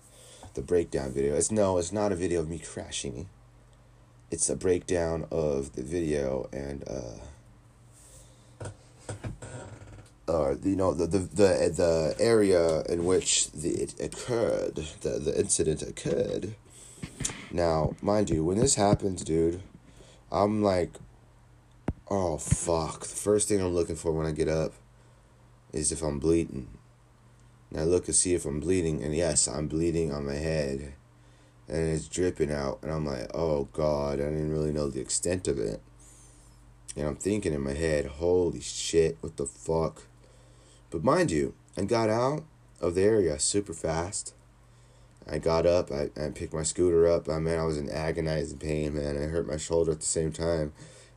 [0.55, 1.37] the breakdown video.
[1.37, 3.29] It's no, it's not a video of me crashing.
[4.31, 8.69] It's a breakdown of the video and uh,
[10.27, 15.39] uh you know the the the, the area in which the it occurred, the the
[15.39, 16.55] incident occurred.
[17.51, 19.61] Now, mind you, when this happens, dude,
[20.31, 20.93] I'm like,
[22.09, 23.01] oh fuck.
[23.01, 24.73] The first thing I'm looking for when I get up
[25.73, 26.69] is if I'm bleeding.
[27.71, 30.95] And I look and see if I'm bleeding, and yes, I'm bleeding on my head.
[31.69, 35.49] And it's dripping out, and I'm like, oh god, I didn't really know the extent
[35.49, 35.81] of it.
[36.97, 40.03] And I'm thinking in my head, holy shit, what the fuck?
[40.91, 42.45] But mind you, I got out
[42.81, 44.35] of the area super fast.
[45.31, 47.29] I got up, I, I picked my scooter up.
[47.29, 49.17] I mean, I was in agonizing pain, man.
[49.17, 50.73] I hurt my shoulder at the same time.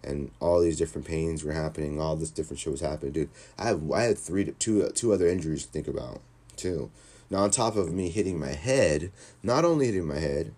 [0.06, 2.00] And all these different pains were happening.
[2.00, 3.30] All this different shit was happening, dude.
[3.58, 6.22] I have I had three, two, two other injuries to think about,
[6.56, 6.92] too.
[7.30, 10.54] Now, on top of me hitting my head, not only hitting my head,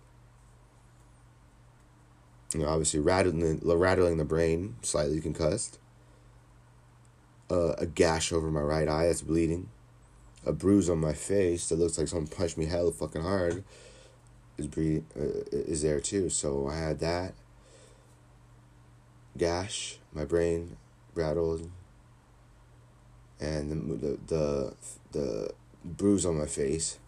[2.53, 5.79] you know, obviously rattling, rattling the brain, slightly concussed,
[7.49, 9.69] uh, a gash over my right eye that's bleeding,
[10.45, 13.63] a bruise on my face that looks like someone punched me hella fucking hard
[14.57, 16.29] is bre- uh, is there too.
[16.29, 17.33] So I had that
[19.37, 20.77] gash, my brain
[21.13, 21.69] rattled,
[23.39, 24.73] and the the the,
[25.11, 25.49] the
[25.83, 26.99] bruise on my face,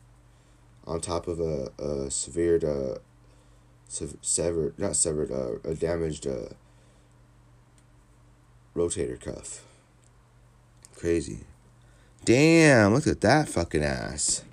[0.86, 3.00] on top of a, a severe uh,
[4.22, 6.50] severed not severed uh, a damaged uh,
[8.76, 9.66] rotator cuff.
[10.96, 11.40] Crazy.
[12.26, 14.44] Damn, look at that fucking ass.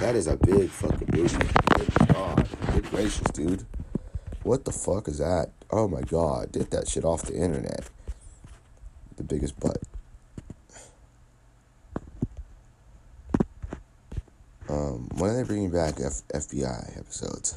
[0.00, 1.36] That is a big fucking booty.
[1.74, 2.48] Good God.
[2.72, 3.66] Good gracious, dude.
[4.42, 5.50] What the fuck is that?
[5.70, 6.52] Oh my god.
[6.52, 7.88] Get that shit off the internet.
[9.16, 9.78] The biggest butt.
[14.68, 17.56] Um, when are they bringing back F- FBI episodes?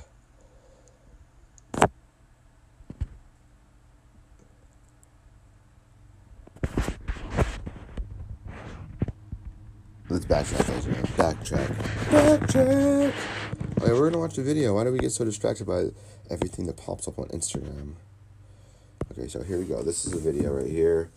[10.08, 10.86] Let's backtrack, guys.
[11.18, 11.68] Backtrack.
[12.10, 13.35] Backtrack.
[13.86, 14.74] Okay, we're gonna watch the video.
[14.74, 15.92] Why do we get so distracted by
[16.32, 17.94] everything that pops up on Instagram?
[19.12, 19.84] Okay, so here we go.
[19.84, 21.12] This is a video right here.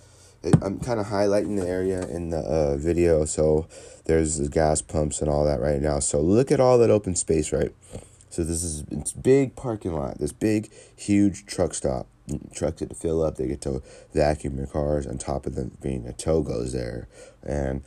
[0.61, 3.25] I'm kind of highlighting the area in the uh, video.
[3.25, 3.67] So
[4.05, 5.99] there's the gas pumps and all that right now.
[5.99, 7.75] So look at all that open space, right?
[8.29, 10.19] So this is it's big parking lot.
[10.19, 12.07] This big, huge truck stop.
[12.55, 13.37] Trucks get to fill up.
[13.37, 15.07] They get to vacuum their cars.
[15.07, 17.09] On top of them being a tow goes there,
[17.43, 17.83] and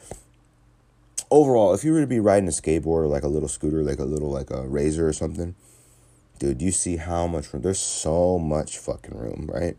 [1.31, 3.99] overall, if you were to be riding a skateboard or like a little scooter, like
[3.99, 5.55] a little like a razor or something,
[6.37, 7.63] dude, you see how much room.
[7.63, 9.77] There's so much fucking room, right?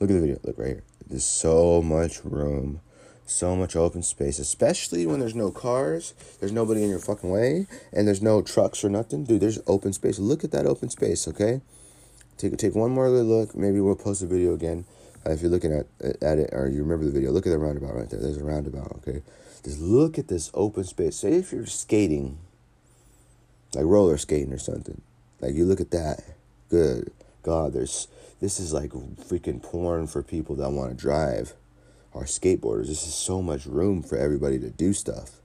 [0.00, 0.38] Look at the video.
[0.44, 0.84] Look right here.
[1.08, 2.80] There's so much room,
[3.26, 7.66] so much open space, especially when there's no cars, there's nobody in your fucking way,
[7.92, 9.24] and there's no trucks or nothing.
[9.24, 10.18] Dude, there's open space.
[10.18, 11.60] Look at that open space, okay?
[12.38, 13.54] Take take one more look.
[13.56, 14.84] Maybe we'll post a video again.
[15.26, 15.86] Uh, if you're looking at
[16.22, 18.20] at it or you remember the video, look at the roundabout right there.
[18.20, 19.22] There's a roundabout, okay?
[19.66, 21.16] Just look at this open space.
[21.16, 22.38] Say if you're skating,
[23.74, 25.00] like roller skating or something,
[25.40, 26.22] like you look at that.
[26.70, 27.10] Good
[27.42, 28.06] God, there's
[28.40, 31.54] this is like freaking porn for people that want to drive
[32.12, 32.86] or skateboarders.
[32.86, 35.40] This is so much room for everybody to do stuff.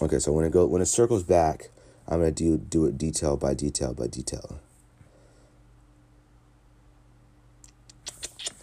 [0.00, 1.70] Okay, so when it go when it circles back,
[2.06, 4.60] I'm gonna do do it detail by detail by detail.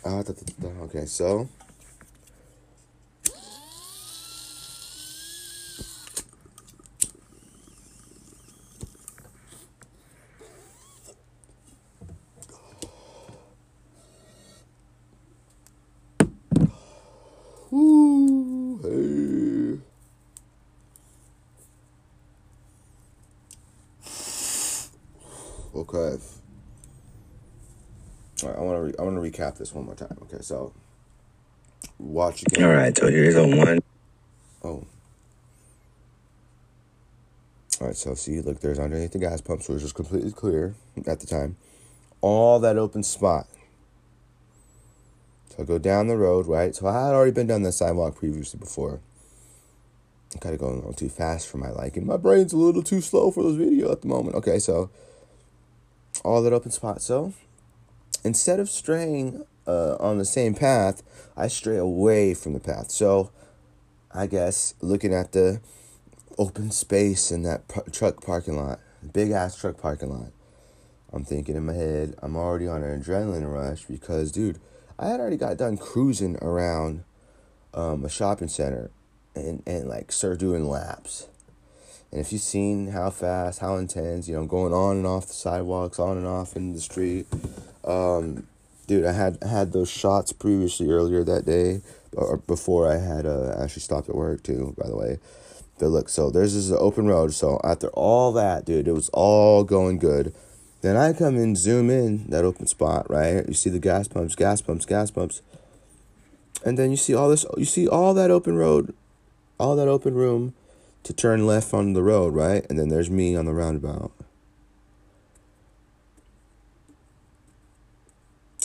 [0.05, 0.23] Uh,
[0.83, 1.49] okay, so
[25.81, 26.17] Okay.
[28.43, 30.17] All right, I want to re- I want to recap this one more time.
[30.23, 30.73] Okay, so
[31.99, 32.65] watch again.
[32.65, 33.79] All right, so here's a one.
[34.63, 34.85] Oh.
[37.79, 40.75] All right, so see, look, there's underneath the gas pump, so it's just completely clear
[41.07, 41.57] at the time.
[42.21, 43.47] All that open spot.
[45.49, 46.75] So I go down the road, right?
[46.75, 49.01] So I had already been down the sidewalk previously before.
[50.33, 52.05] I'm kind of going a little too fast for my liking.
[52.05, 54.35] My brain's a little too slow for this video at the moment.
[54.35, 54.89] Okay, so
[56.23, 57.01] all that open spot.
[57.01, 57.33] So
[58.23, 61.03] instead of straying uh, on the same path,
[61.35, 62.91] I stray away from the path.
[62.91, 63.31] So
[64.13, 65.61] I guess looking at the
[66.37, 68.79] open space in that truck parking lot,
[69.13, 70.31] big ass truck parking lot,
[71.13, 74.59] I'm thinking in my head, I'm already on an adrenaline rush because, dude,
[74.97, 77.03] I had already got done cruising around
[77.73, 78.91] um, a shopping center
[79.35, 81.27] and, and like start doing laps.
[82.11, 85.33] And if you've seen how fast, how intense, you know, going on and off the
[85.33, 87.25] sidewalks, on and off in the street,
[87.85, 88.47] um,
[88.87, 91.81] dude, I had had those shots previously earlier that day,
[92.13, 94.75] or before I had uh, actually stopped at work too.
[94.77, 95.19] By the way,
[95.79, 97.33] but look, so there's this open road.
[97.33, 100.33] So after all that, dude, it was all going good.
[100.81, 103.47] Then I come in, zoom in that open spot, right?
[103.47, 105.41] You see the gas pumps, gas pumps, gas pumps,
[106.65, 107.45] and then you see all this.
[107.55, 108.93] You see all that open road,
[109.57, 110.55] all that open room
[111.03, 112.65] to turn left on the road, right?
[112.69, 114.11] And then there's me on the roundabout.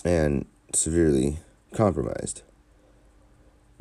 [0.04, 1.38] And severely
[1.72, 2.42] compromised.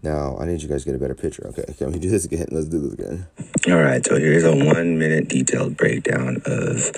[0.03, 1.47] Now, I need you guys to get a better picture.
[1.47, 2.47] Okay, can we do this again?
[2.51, 3.27] Let's do this again.
[3.67, 6.91] All right, so here's a one minute detailed breakdown of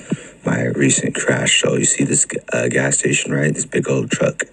[0.46, 1.62] my recent crash.
[1.62, 3.54] So you see this uh, gas station, right?
[3.54, 4.44] This big old truck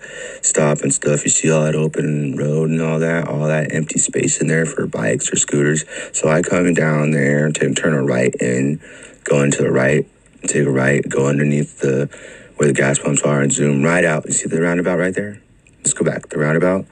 [0.42, 1.24] stop and stuff.
[1.24, 4.66] You see all that open road and all that, all that empty space in there
[4.66, 5.84] for bikes or scooters.
[6.12, 8.80] So I come down there to turn a right and
[9.24, 10.06] go into the right,
[10.46, 12.08] take a right, go underneath the
[12.56, 14.26] where the gas pumps are and zoom right out.
[14.26, 15.40] You see the roundabout right there?
[15.78, 16.28] Let's go back.
[16.28, 16.86] The roundabout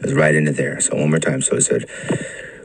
[0.00, 0.80] is right into there.
[0.80, 1.42] So one more time.
[1.42, 1.84] So it said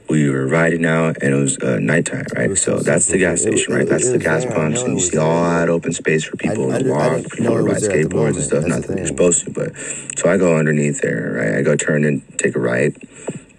[0.10, 2.56] we were riding out and it was uh, nighttime, right?
[2.58, 3.88] So that's the gas station, right?
[3.88, 7.24] That's the gas pumps, and you see all that open space for people to walk,
[7.32, 8.66] people to ride was there at the skateboards and stuff.
[8.68, 9.76] Not that you're supposed to, but
[10.18, 11.60] so I go underneath there, right?
[11.60, 12.96] I go turn and take a right,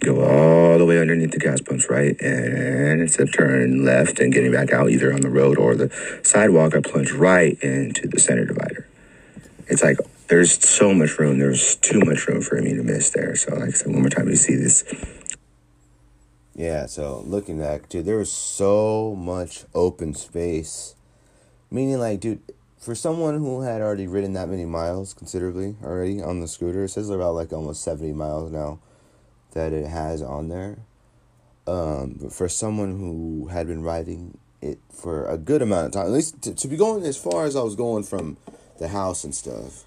[0.00, 2.16] go all the way underneath the gas pumps, right?
[2.20, 5.90] And instead of turning left and getting back out either on the road or the
[6.22, 8.86] sidewalk, I plunge right into the center divider.
[9.66, 9.98] It's like
[10.28, 11.38] there's so much room.
[11.38, 13.36] There's too much room for me to miss there.
[13.36, 14.84] So, like I said, one more time, you see this
[16.54, 20.94] Yeah, so looking back, dude, there was so much open space.
[21.70, 22.40] Meaning, like, dude,
[22.78, 26.90] for someone who had already ridden that many miles, considerably already on the scooter, it
[26.90, 28.78] says about like almost 70 miles now
[29.52, 30.78] that it has on there.
[31.66, 36.06] Um, but for someone who had been riding it for a good amount of time,
[36.06, 38.36] at least to, to be going as far as I was going from
[38.78, 39.84] the house and stuff,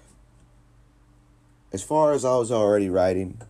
[1.72, 3.40] as far as I was already writing,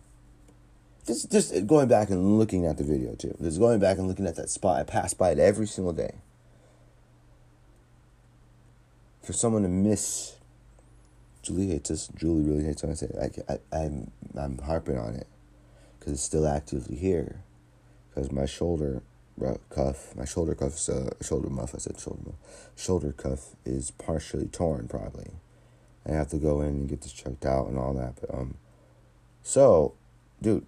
[1.05, 3.35] just just going back and looking at the video too.
[3.41, 4.79] Just going back and looking at that spot.
[4.79, 6.15] I pass by it every single day.
[9.23, 10.35] For someone to miss,
[11.41, 12.09] Julie hates us.
[12.15, 13.15] Julie really hates when I say it.
[13.15, 15.27] Like I, I'm I'm harping on it
[15.99, 17.43] because it's still actively here.
[18.09, 19.01] Because my shoulder
[19.69, 21.73] cuff, my shoulder cuff, uh, shoulder muff.
[21.73, 22.35] I said shoulder muff.
[22.75, 25.31] Shoulder cuff is partially torn, probably.
[26.07, 28.15] I have to go in and get this checked out and all that.
[28.19, 28.55] But um,
[29.43, 29.93] so,
[30.41, 30.65] dude,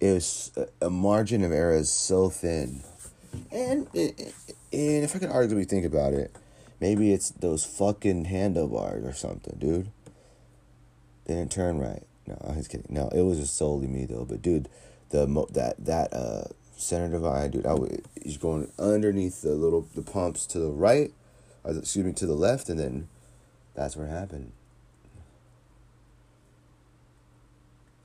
[0.00, 2.82] it was a margin of error is so thin,
[3.50, 4.32] and and
[4.70, 6.34] if I could arguably think about it,
[6.80, 9.90] maybe it's those fucking handlebars or something, dude.
[11.24, 12.04] They didn't turn right.
[12.26, 12.86] No, I was kidding.
[12.88, 14.24] No, it was just solely me though.
[14.24, 14.68] But dude,
[15.10, 16.44] the mo- that that uh
[16.76, 21.12] center divide, dude, I would he's going underneath the little the pumps to the right,
[21.64, 23.08] or excuse me to the left, and then
[23.74, 24.52] that's where it happened.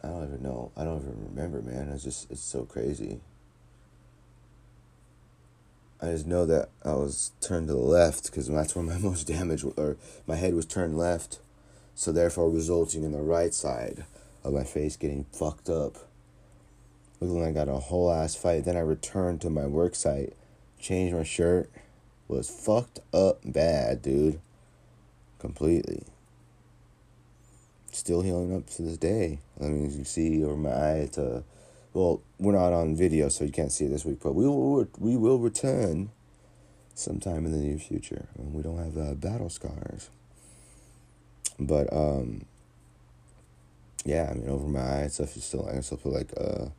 [0.03, 0.71] I don't even know.
[0.75, 1.89] I don't even remember, man.
[1.89, 3.21] It's just it's so crazy.
[6.01, 9.25] I just know that I was turned to the left because that's where my most
[9.27, 9.95] damage, or
[10.27, 11.39] my head was turned left,
[11.95, 14.03] so therefore resulting in the right side
[14.43, 15.95] of my face getting fucked up.
[17.21, 18.65] Looking like I got a whole ass fight.
[18.65, 20.33] Then I returned to my work site,
[20.77, 21.71] changed my shirt,
[22.27, 24.41] was fucked up bad, dude.
[25.39, 26.03] Completely.
[27.93, 29.39] Still healing up to this day.
[29.61, 31.43] I mean, as you see over my eye, it's a
[31.93, 34.87] well, we're not on video, so you can't see it this week, but we will
[34.97, 36.09] we will return
[36.95, 38.27] sometime in the near future.
[38.37, 40.09] And we don't have uh, battle scars,
[41.59, 42.45] but um,
[44.05, 45.69] yeah, I mean, over my eye stuff is still.
[45.69, 46.69] I still put like uh,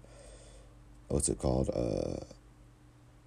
[1.09, 1.71] what's it called?
[1.71, 2.25] Uh,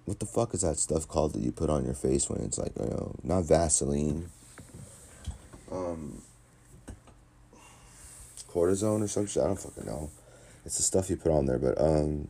[0.04, 2.58] what the fuck is that stuff called that you put on your face when it's
[2.58, 4.28] like you know not Vaseline.
[5.72, 6.22] Um.
[8.48, 9.42] Cortisone or some shit.
[9.42, 10.10] I don't fucking know.
[10.64, 12.28] It's the stuff you put on there, but um,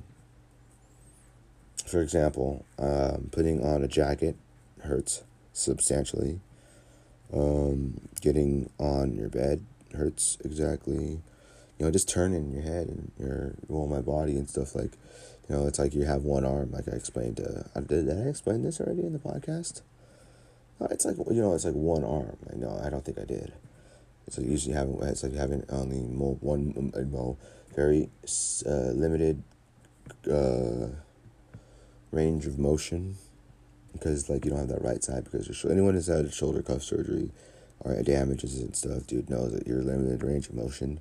[1.86, 4.36] for example, um, putting on a jacket
[4.82, 6.40] hurts substantially.
[7.32, 9.64] Um, getting on your bed
[9.94, 11.20] hurts exactly.
[11.78, 14.92] You know, just turning your head and your well, my body and stuff like,
[15.48, 17.40] you know, it's like you have one arm, like I explained.
[17.40, 19.82] Uh, did, I explain this already in the podcast?
[20.80, 22.36] Uh, it's like you know, it's like one arm.
[22.52, 23.52] I know, I don't think I did.
[24.28, 27.38] It's like usually having it's like having only more one more
[27.74, 28.10] very
[28.66, 29.42] uh, limited
[30.30, 30.88] uh,
[32.12, 33.16] range of motion
[33.94, 36.82] because like you don't have that right side because your anyone who's had shoulder cuff
[36.82, 37.30] surgery
[37.80, 41.00] or damages and stuff, dude, knows that you're limited range of motion.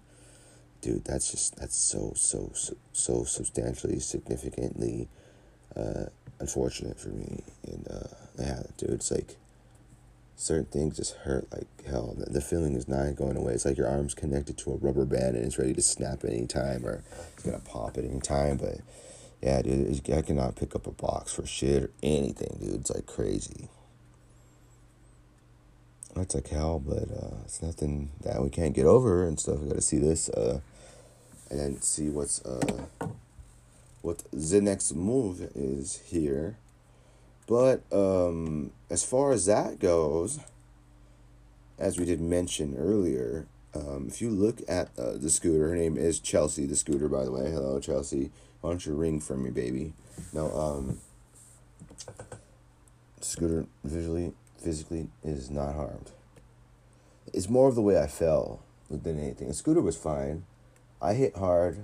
[0.79, 5.09] Dude, that's just that's so so so, so substantially significantly
[5.75, 6.05] uh,
[6.39, 7.43] unfortunate for me.
[7.67, 8.07] And uh,
[8.39, 9.35] yeah, dude, it's like
[10.37, 12.15] certain things just hurt like hell.
[12.15, 13.53] The feeling is not going away.
[13.53, 16.29] It's like your arm's connected to a rubber band and it's ready to snap at
[16.29, 18.57] any time or it's gonna pop at any time.
[18.57, 18.77] But
[19.41, 22.81] yeah, dude, I cannot pick up a box for shit or anything, dude.
[22.81, 23.67] It's like crazy.
[26.15, 29.59] That's like hell, but uh, it's nothing that we can't get over and stuff.
[29.59, 30.61] We got to see this, uh,
[31.51, 32.85] and then see what's uh,
[34.01, 36.57] what the next move is here.
[37.47, 40.39] But um, as far as that goes,
[41.79, 45.97] as we did mention earlier, um, if you look at uh, the scooter, her name
[45.97, 47.49] is Chelsea, the scooter, by the way.
[47.49, 48.31] Hello, Chelsea.
[48.61, 49.93] Why don't you ring for me, baby?
[50.33, 50.99] No, um,
[53.21, 56.11] scooter visually, physically is not harmed.
[57.33, 59.47] It's more of the way I fell than anything.
[59.47, 60.45] The scooter was fine.
[61.01, 61.79] I hit hard.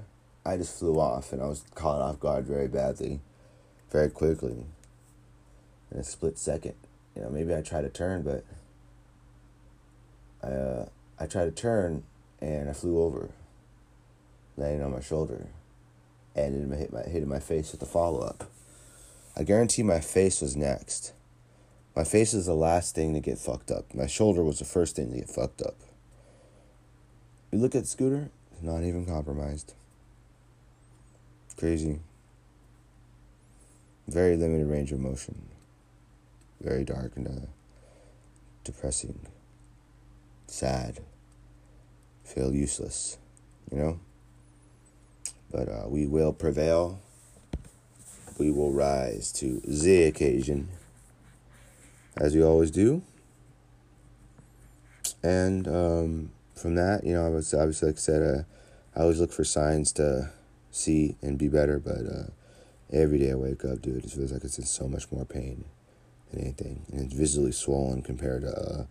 [0.46, 3.22] I just flew off, and I was caught off guard very badly,
[3.92, 4.66] very quickly,
[5.94, 6.76] in a split second.
[7.16, 8.44] You know, maybe I tried to turn, but
[10.42, 10.86] I uh,
[11.20, 12.04] I tried to turn,
[12.42, 13.30] and I flew over,
[14.58, 15.48] landing on my shoulder
[16.36, 18.50] and it hit my hit in my face with the follow up.
[19.36, 21.14] I guarantee my face was next.
[21.96, 23.94] My face is the last thing to get fucked up.
[23.94, 25.76] My shoulder was the first thing to get fucked up.
[27.52, 28.30] You look at Scooter,
[28.62, 29.74] not even compromised.
[31.58, 32.00] Crazy.
[34.08, 35.53] Very limited range of motion.
[36.64, 37.48] Very dark and uh,
[38.64, 39.20] depressing.
[40.48, 41.02] Sad.
[42.24, 43.18] Feel useless.
[43.70, 44.00] You know?
[45.52, 47.00] But uh, we will prevail.
[48.40, 50.70] We will rise to the occasion,
[52.18, 53.04] as we always do.
[55.22, 58.44] And um, from that, you know, I was obviously, like I said, uh,
[58.96, 60.32] I always look for signs to
[60.72, 61.78] see and be better.
[61.78, 62.32] But uh,
[62.92, 65.66] every day I wake up, dude, it feels like it's in so much more pain
[66.34, 66.86] than anything.
[66.92, 68.86] And it's visibly swollen compared to uh,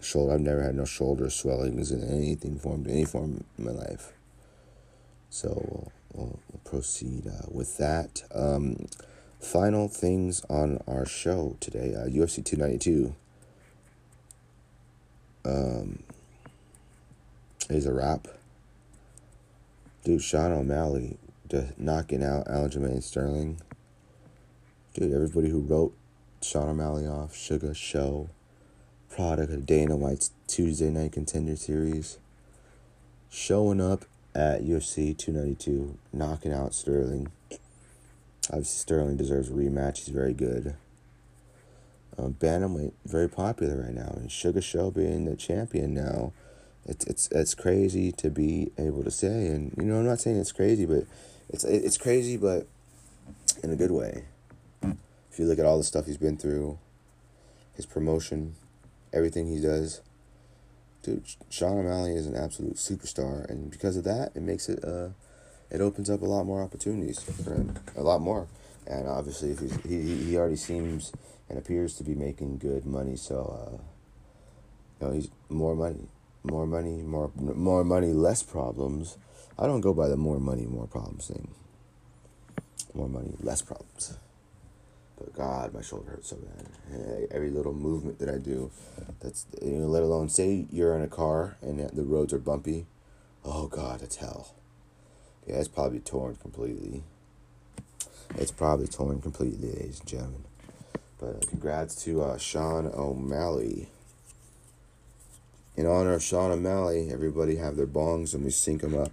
[0.00, 0.34] shoulder.
[0.34, 4.12] I've never had no shoulder swellings in anything form, any form in my life.
[5.30, 8.22] So we'll, we'll proceed uh, with that.
[8.34, 8.86] Um,
[9.40, 13.14] final things on our show today uh, UFC 292
[15.44, 16.02] um,
[17.70, 18.28] is a wrap.
[20.04, 21.18] Dude, Sean O'Malley
[21.76, 23.60] knocking out Aljamain Sterling.
[24.94, 25.94] Dude, everybody who wrote
[26.42, 28.28] Sean off, Sugar Show,
[29.10, 32.18] product of Dana White's Tuesday Night Contender Series,
[33.30, 37.28] showing up at UFC 292, knocking out Sterling.
[38.48, 39.98] Obviously, Sterling deserves a rematch.
[39.98, 40.76] He's very good.
[42.18, 44.12] Um, Bantamweight, very popular right now.
[44.16, 46.32] And Sugar Show being the champion now,
[46.84, 49.48] it's it's it's crazy to be able to say.
[49.48, 51.04] And you know, I'm not saying it's crazy, but
[51.48, 52.66] it's it's crazy, but
[53.62, 54.24] in a good way.
[55.36, 56.78] If you look at all the stuff he's been through,
[57.74, 58.54] his promotion,
[59.12, 60.00] everything he does,
[61.02, 65.08] dude, Sean O'Malley is an absolute superstar, and because of that, it makes it uh,
[65.70, 68.48] it opens up a lot more opportunities for him, a lot more.
[68.86, 71.12] And obviously, he's, he he already seems
[71.50, 73.76] and appears to be making good money, so uh,
[74.98, 76.08] you know he's more money,
[76.44, 79.18] more money, more more money, less problems.
[79.58, 81.48] I don't go by the more money, more problems thing.
[82.94, 84.16] More money, less problems.
[85.18, 87.28] But God, my shoulder hurts so bad.
[87.30, 88.70] Every little movement that I do,
[89.20, 92.86] that's you know, let alone say you're in a car and the roads are bumpy.
[93.44, 94.54] Oh God, it's hell.
[95.46, 97.04] Yeah, it's probably torn completely.
[98.34, 100.44] It's probably torn completely, ladies and gentlemen.
[101.18, 103.88] But uh, congrats to uh, Sean O'Malley.
[105.76, 109.12] In honor of Sean O'Malley, everybody have their bongs and we sync them up.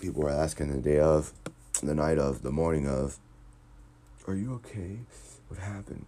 [0.00, 1.32] People were asking the day of,
[1.82, 3.18] the night of, the morning of,
[4.26, 5.00] Are you okay?
[5.48, 6.06] What happened?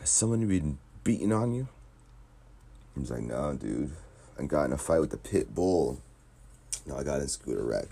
[0.00, 1.68] Has someone been beating on you?
[2.98, 3.92] He's like, no, dude.
[4.38, 6.00] I got in a fight with the pit bull.
[6.86, 7.88] No, I got in a scooter wreck.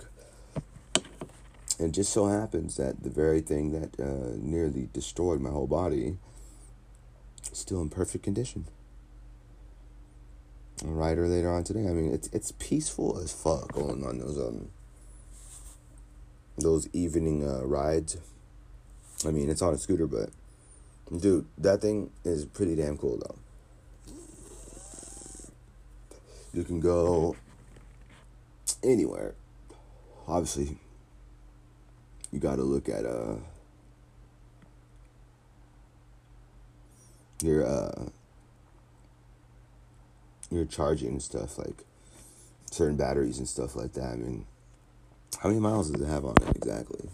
[1.79, 5.67] And it just so happens that the very thing that uh, nearly destroyed my whole
[5.67, 6.17] body
[7.51, 8.67] is still in perfect condition.
[10.85, 11.89] A rider later on today.
[11.89, 14.69] I mean, it's it's peaceful as fuck going on those um
[16.59, 18.17] those evening uh, rides.
[19.27, 20.31] I mean, it's on a scooter, but
[21.21, 23.39] dude, that thing is pretty damn cool though.
[26.53, 27.37] You can go
[28.83, 29.35] anywhere.
[30.27, 30.79] Obviously,
[32.33, 33.37] you got to look at uh
[37.43, 38.07] your uh
[40.51, 41.85] your charging and stuff like
[42.71, 44.13] certain batteries and stuff like that.
[44.13, 44.47] I mean,
[45.39, 47.09] how many miles does it have on it exactly?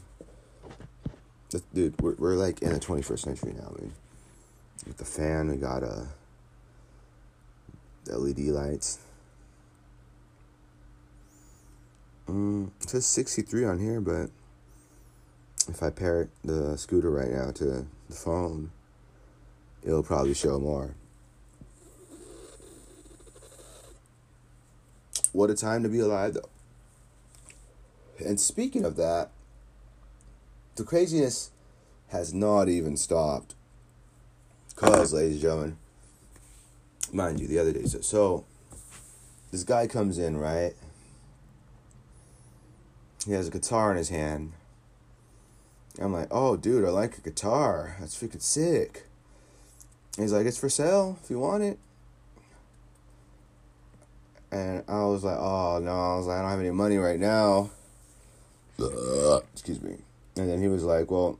[1.74, 3.72] Dude, we're, we're like in the 21st century now.
[3.76, 3.92] I mean,
[4.86, 6.04] with the fan, we got uh,
[8.06, 8.98] LED lights.
[12.28, 14.30] Um, it says 63 on here, but
[15.68, 18.70] if I pair the scooter right now to the phone,
[19.82, 20.94] it'll probably show more.
[25.32, 26.48] What a time to be alive, though.
[28.24, 29.30] And speaking of that,
[30.76, 31.50] the craziness
[32.08, 33.54] has not even stopped.
[34.68, 35.76] Because, ladies and gentlemen,
[37.12, 38.44] mind you, the other day, so, so
[39.50, 40.74] this guy comes in, right?
[43.26, 44.52] He has a guitar in his hand.
[46.00, 47.96] I'm like, oh, dude, I like a guitar.
[48.00, 49.04] That's freaking sick.
[50.16, 51.78] And he's like, it's for sale if you want it.
[54.50, 55.90] And I was like, oh, no.
[55.90, 57.70] I was like, I don't have any money right now.
[59.52, 59.96] Excuse me.
[60.36, 61.38] And then he was like, well,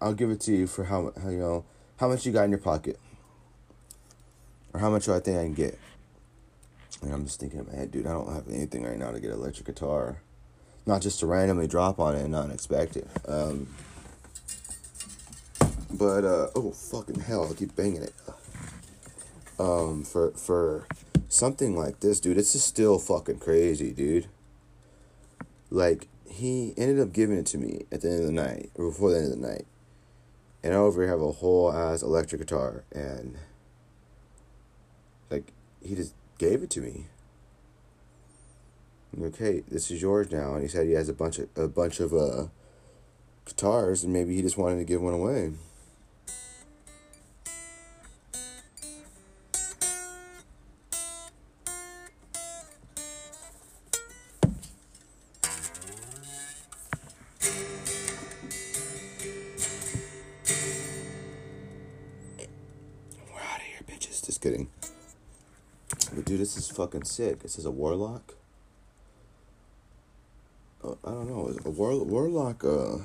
[0.00, 1.64] I'll give it to you for how, how you know,
[1.98, 2.98] how much you got in your pocket.
[4.72, 5.78] Or how much do I think I can get.
[7.02, 9.20] And I'm just thinking in my head, dude, I don't have anything right now to
[9.20, 10.18] get an electric guitar
[10.88, 13.06] not just to randomly drop on it and not expect it.
[13.28, 13.68] Um,
[15.92, 18.14] but uh, oh fucking hell, I keep banging it.
[19.58, 20.86] Um, for for
[21.28, 24.28] something like this, dude, it's just still fucking crazy, dude.
[25.70, 26.08] Like
[26.38, 29.10] he ended up giving it to me at the end of the night, or before
[29.10, 29.66] the end of the night,
[30.62, 33.36] and I over here have a whole ass electric guitar, and
[35.30, 37.06] like he just gave it to me
[39.22, 40.54] okay, this is yours now.
[40.54, 42.46] And he said he has a bunch of a bunch of uh,
[43.44, 45.52] guitars, and maybe he just wanted to give one away.
[67.08, 67.40] Sick.
[67.40, 68.34] This is a warlock.
[70.82, 71.48] Uh, I don't know.
[71.48, 72.98] Is a War, Warlock uh,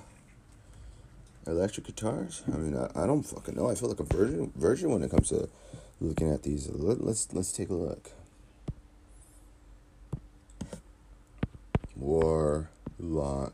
[1.48, 2.44] electric guitars?
[2.54, 3.70] I mean, I, I don't fucking know.
[3.70, 5.50] I feel like a virgin virgin when it comes to
[6.00, 6.70] looking at these.
[6.70, 8.12] Let, let's let's take a look.
[11.96, 13.54] Warlock.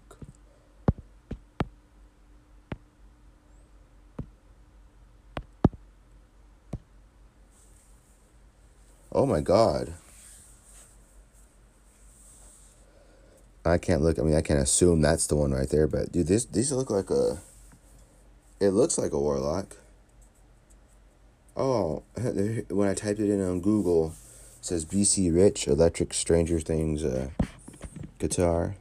[9.12, 9.94] Oh my god.
[13.66, 14.20] I can't look.
[14.20, 15.88] I mean, I can't assume that's the one right there.
[15.88, 17.40] But dude, this these look like a.
[18.60, 19.78] It looks like a warlock.
[21.56, 22.04] Oh,
[22.70, 24.14] when I typed it in on Google,
[24.58, 27.30] it says BC Rich Electric Stranger Things uh,
[28.18, 28.76] guitar.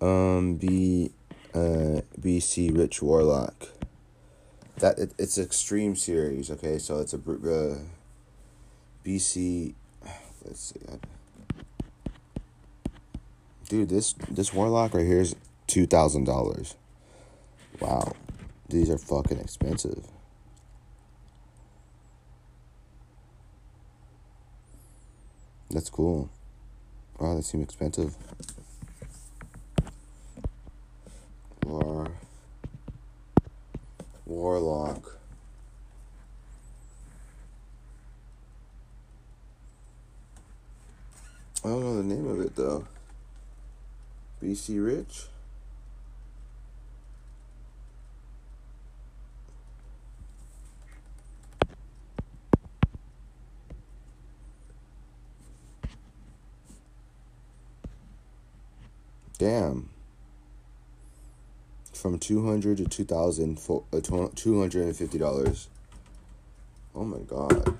[0.00, 1.10] Um, B,
[1.54, 3.68] uh, BC Rich Warlock.
[4.76, 6.50] That it, it's Extreme series.
[6.50, 7.78] Okay, so it's a uh,
[9.04, 9.74] BC.
[10.44, 10.80] Let's see.
[10.90, 10.98] I,
[13.68, 16.74] Dude, this this warlock right here is two thousand dollars.
[17.80, 18.12] Wow,
[18.68, 20.06] these are fucking expensive.
[25.70, 26.30] That's cool.
[27.18, 28.16] Wow, they seem expensive.
[31.66, 32.10] War
[34.24, 35.18] Warlock.
[41.62, 42.86] I don't know the name of it though.
[44.42, 45.26] BC Rich.
[59.38, 59.88] Damn.
[61.98, 65.66] from 200 to 2000 uh, $250
[66.94, 67.76] oh my god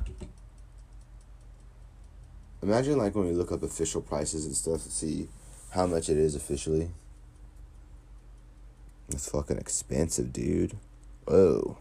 [2.63, 5.29] imagine like when we look up official prices and stuff to see
[5.71, 6.91] how much it is officially.
[9.11, 10.77] It's fucking expensive dude.
[11.25, 11.79] Whoa.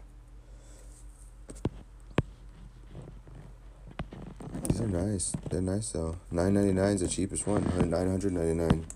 [4.68, 5.32] These are nice.
[5.50, 6.16] They're nice though.
[6.30, 7.64] 999 is the cheapest one.
[7.64, 8.86] 999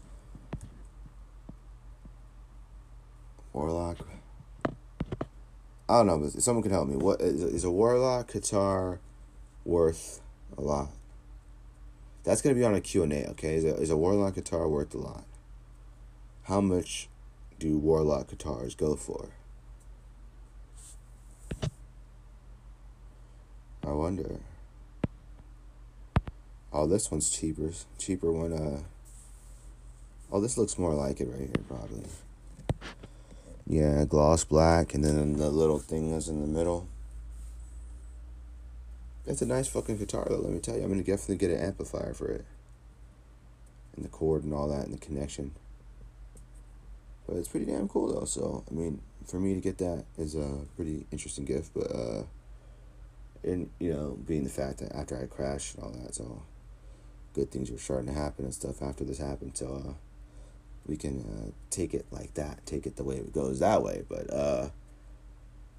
[3.52, 3.98] Warlock.
[5.88, 6.96] I don't know, but someone can help me.
[6.96, 9.00] What is, is a Warlock guitar
[9.64, 10.20] worth
[10.56, 10.88] a lot?
[12.24, 13.30] That's gonna be on a Q and A.
[13.30, 15.24] Okay, is a, is a Warlock guitar worth a lot?
[16.44, 17.08] How much
[17.58, 19.30] do Warlock guitars go for?
[23.84, 24.40] I wonder.
[26.72, 27.70] Oh, this one's cheaper.
[27.98, 28.52] Cheaper one.
[28.52, 28.82] Uh.
[30.30, 32.04] Oh, this looks more like it right here, probably.
[33.66, 36.88] Yeah, gloss black, and then the little thing is in the middle.
[39.24, 40.38] That's a nice fucking guitar, though.
[40.38, 42.44] Let me tell you, I'm gonna definitely get an amplifier for it,
[43.94, 45.52] and the cord and all that, and the connection.
[47.26, 48.24] But it's pretty damn cool, though.
[48.24, 51.72] So I mean, for me to get that is a pretty interesting gift.
[51.74, 52.24] But uh,
[53.44, 56.42] and you know, being the fact that after I crashed and all that, so
[57.34, 59.56] good things were starting to happen and stuff after this happened.
[59.56, 59.82] So.
[59.88, 59.92] Uh,
[60.86, 64.02] we can uh, take it like that, take it the way it goes that way.
[64.08, 64.70] But uh,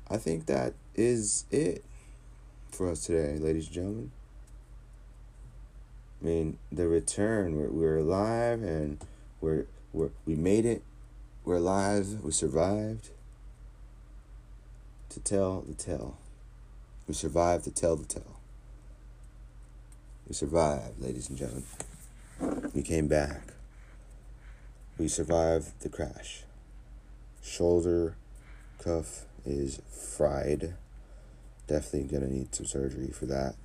[0.10, 1.84] I think that is it
[2.74, 4.12] for us today, ladies and gentlemen.
[6.22, 9.00] I mean, the return, we're, we're alive and
[9.42, 10.82] we're, we're, we made it.
[11.46, 12.24] We're alive.
[12.24, 13.10] We survived
[15.10, 16.18] to tell the tale.
[17.08, 18.40] We survived to tell the tale.
[20.28, 21.66] We survived, ladies and gentlemen.
[22.74, 23.54] We came back.
[24.98, 26.44] We survived the crash.
[27.44, 28.16] Shoulder
[28.80, 30.76] cuff is fried.
[31.68, 33.56] Definitely gonna need some surgery for that.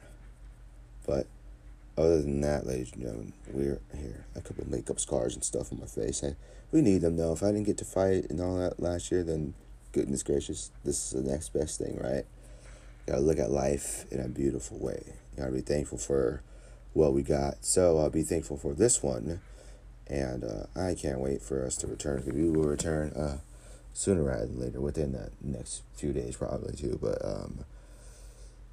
[1.07, 1.26] But
[1.96, 4.26] other than that, ladies and gentlemen, we're here.
[4.36, 6.22] A couple makeup scars and stuff on my face.
[6.70, 7.32] We need them though.
[7.32, 9.55] If I didn't get to fight and all that last year, then
[9.92, 12.24] goodness gracious, this is the next best thing, right?
[13.07, 15.03] You gotta look at life in a beautiful way.
[15.32, 16.42] You gotta be thankful for
[16.92, 17.64] what we got.
[17.64, 19.40] So I'll be thankful for this one
[20.09, 22.22] and uh, I can't wait for us to return.
[22.26, 23.38] We will return uh,
[23.92, 26.99] sooner rather than later, within the next few days probably too.
[27.01, 27.64] But um,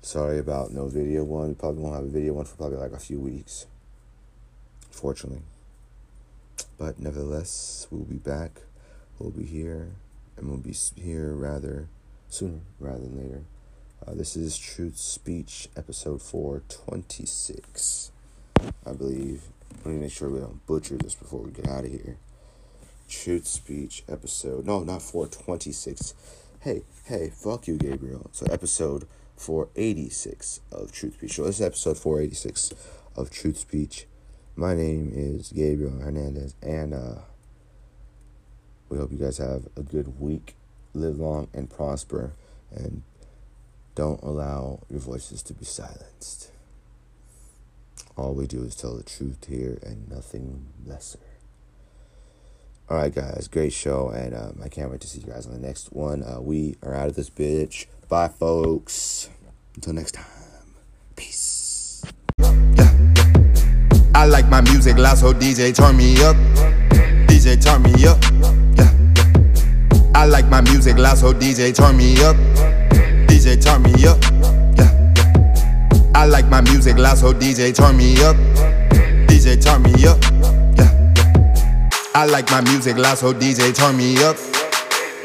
[0.06, 1.49] sorry about no video one.
[1.49, 3.66] We probably won't have a video one for probably like a few weeks.
[4.91, 5.41] Fortunately,
[6.78, 8.62] but nevertheless, we'll be back.
[9.18, 9.95] We'll be here,
[10.38, 11.89] and we'll be here rather
[12.30, 13.43] sooner rather than later.
[14.06, 18.12] Uh, this is Truth Speech, episode 426,
[18.86, 19.41] I believe.
[19.84, 22.18] Let me make sure we don't butcher this before we get out of here.
[23.10, 24.66] Truth Speech episode.
[24.66, 26.14] No, not 426.
[26.60, 28.30] Hey, hey, fuck you, Gabriel.
[28.32, 31.36] So, episode 486 of Truth Speech.
[31.36, 32.74] So, this is episode 486
[33.16, 34.08] of Truth Speech.
[34.56, 37.16] My name is Gabriel Hernandez, and uh,
[38.90, 40.56] we hope you guys have a good week.
[40.94, 42.34] Live long and prosper,
[42.74, 43.04] and
[43.96, 46.52] don't allow your voices to be silenced.
[48.18, 51.20] All we do is tell the truth here and nothing lesser.
[52.88, 55.54] All right, guys, great show, and um, I can't wait to see you guys on
[55.54, 56.22] the next one.
[56.24, 57.88] Uh, we are out of this bitch.
[58.08, 59.30] Bye, folks.
[59.74, 60.26] Until next time,
[61.16, 62.03] peace.
[64.14, 66.36] I like my music loud, so DJ turn me up.
[67.28, 68.22] DJ turn me up.
[68.78, 68.91] Yeah.
[70.14, 72.36] I like my music loud, so DJ turn me up.
[73.28, 74.22] DJ turn me up.
[74.78, 76.12] Yeah.
[76.14, 78.36] I like my music loud, so DJ turn me up.
[79.28, 80.22] DJ turn me up.
[80.78, 82.03] Yeah.
[82.14, 84.36] I like my music loud, so DJ turn me up.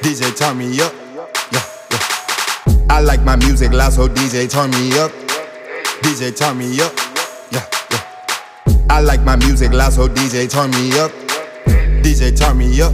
[0.02, 0.99] DJ turn me up.
[3.00, 5.10] I like my music loud, so DJ turn me up.
[6.02, 6.92] DJ turn me up.
[7.50, 7.64] Yeah.
[7.90, 8.76] yeah.
[8.90, 11.10] I like my music loud, so DJ turn me up.
[12.04, 12.92] DJ turn me up.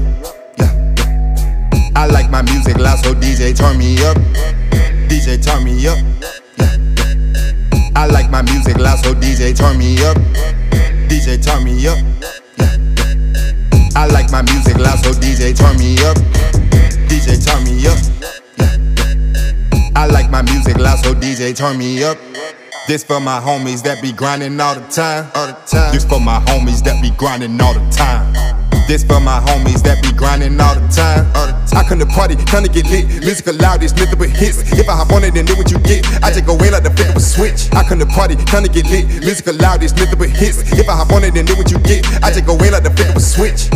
[0.58, 0.94] Yeah.
[0.96, 1.92] yeah.
[1.96, 4.16] I like my music loud, so DJ turn me up.
[5.10, 5.98] DJ turn me up.
[6.56, 7.90] Yeah.
[7.96, 10.16] I like my music loud, so DJ turn me up.
[11.10, 11.98] DJ turn me up.
[12.58, 13.90] Yeah.
[13.96, 16.16] I like my music loud, so DJ turn me up.
[17.10, 18.45] DJ turn me up.
[19.96, 22.18] I like my music loud, so DJ turn me up.
[22.86, 25.24] This for my homies that be grinding all the time.
[25.34, 25.90] All the time.
[25.90, 28.28] This for my homies that be grinding all the time.
[28.86, 31.24] This for my homies that be grinding all the time.
[31.72, 33.08] I come to party, come to get lit.
[33.24, 34.70] Music loud, it's nothing but hits.
[34.76, 36.04] If I hop on it, then do what you get.
[36.22, 37.72] I just go in like the flip of a switch.
[37.72, 39.08] I come to party, come to get lit.
[39.24, 40.60] Music loud, it's nothing but hits.
[40.76, 42.04] If I hop on it, then do what you get.
[42.20, 43.72] I just go in like the flip of a switch.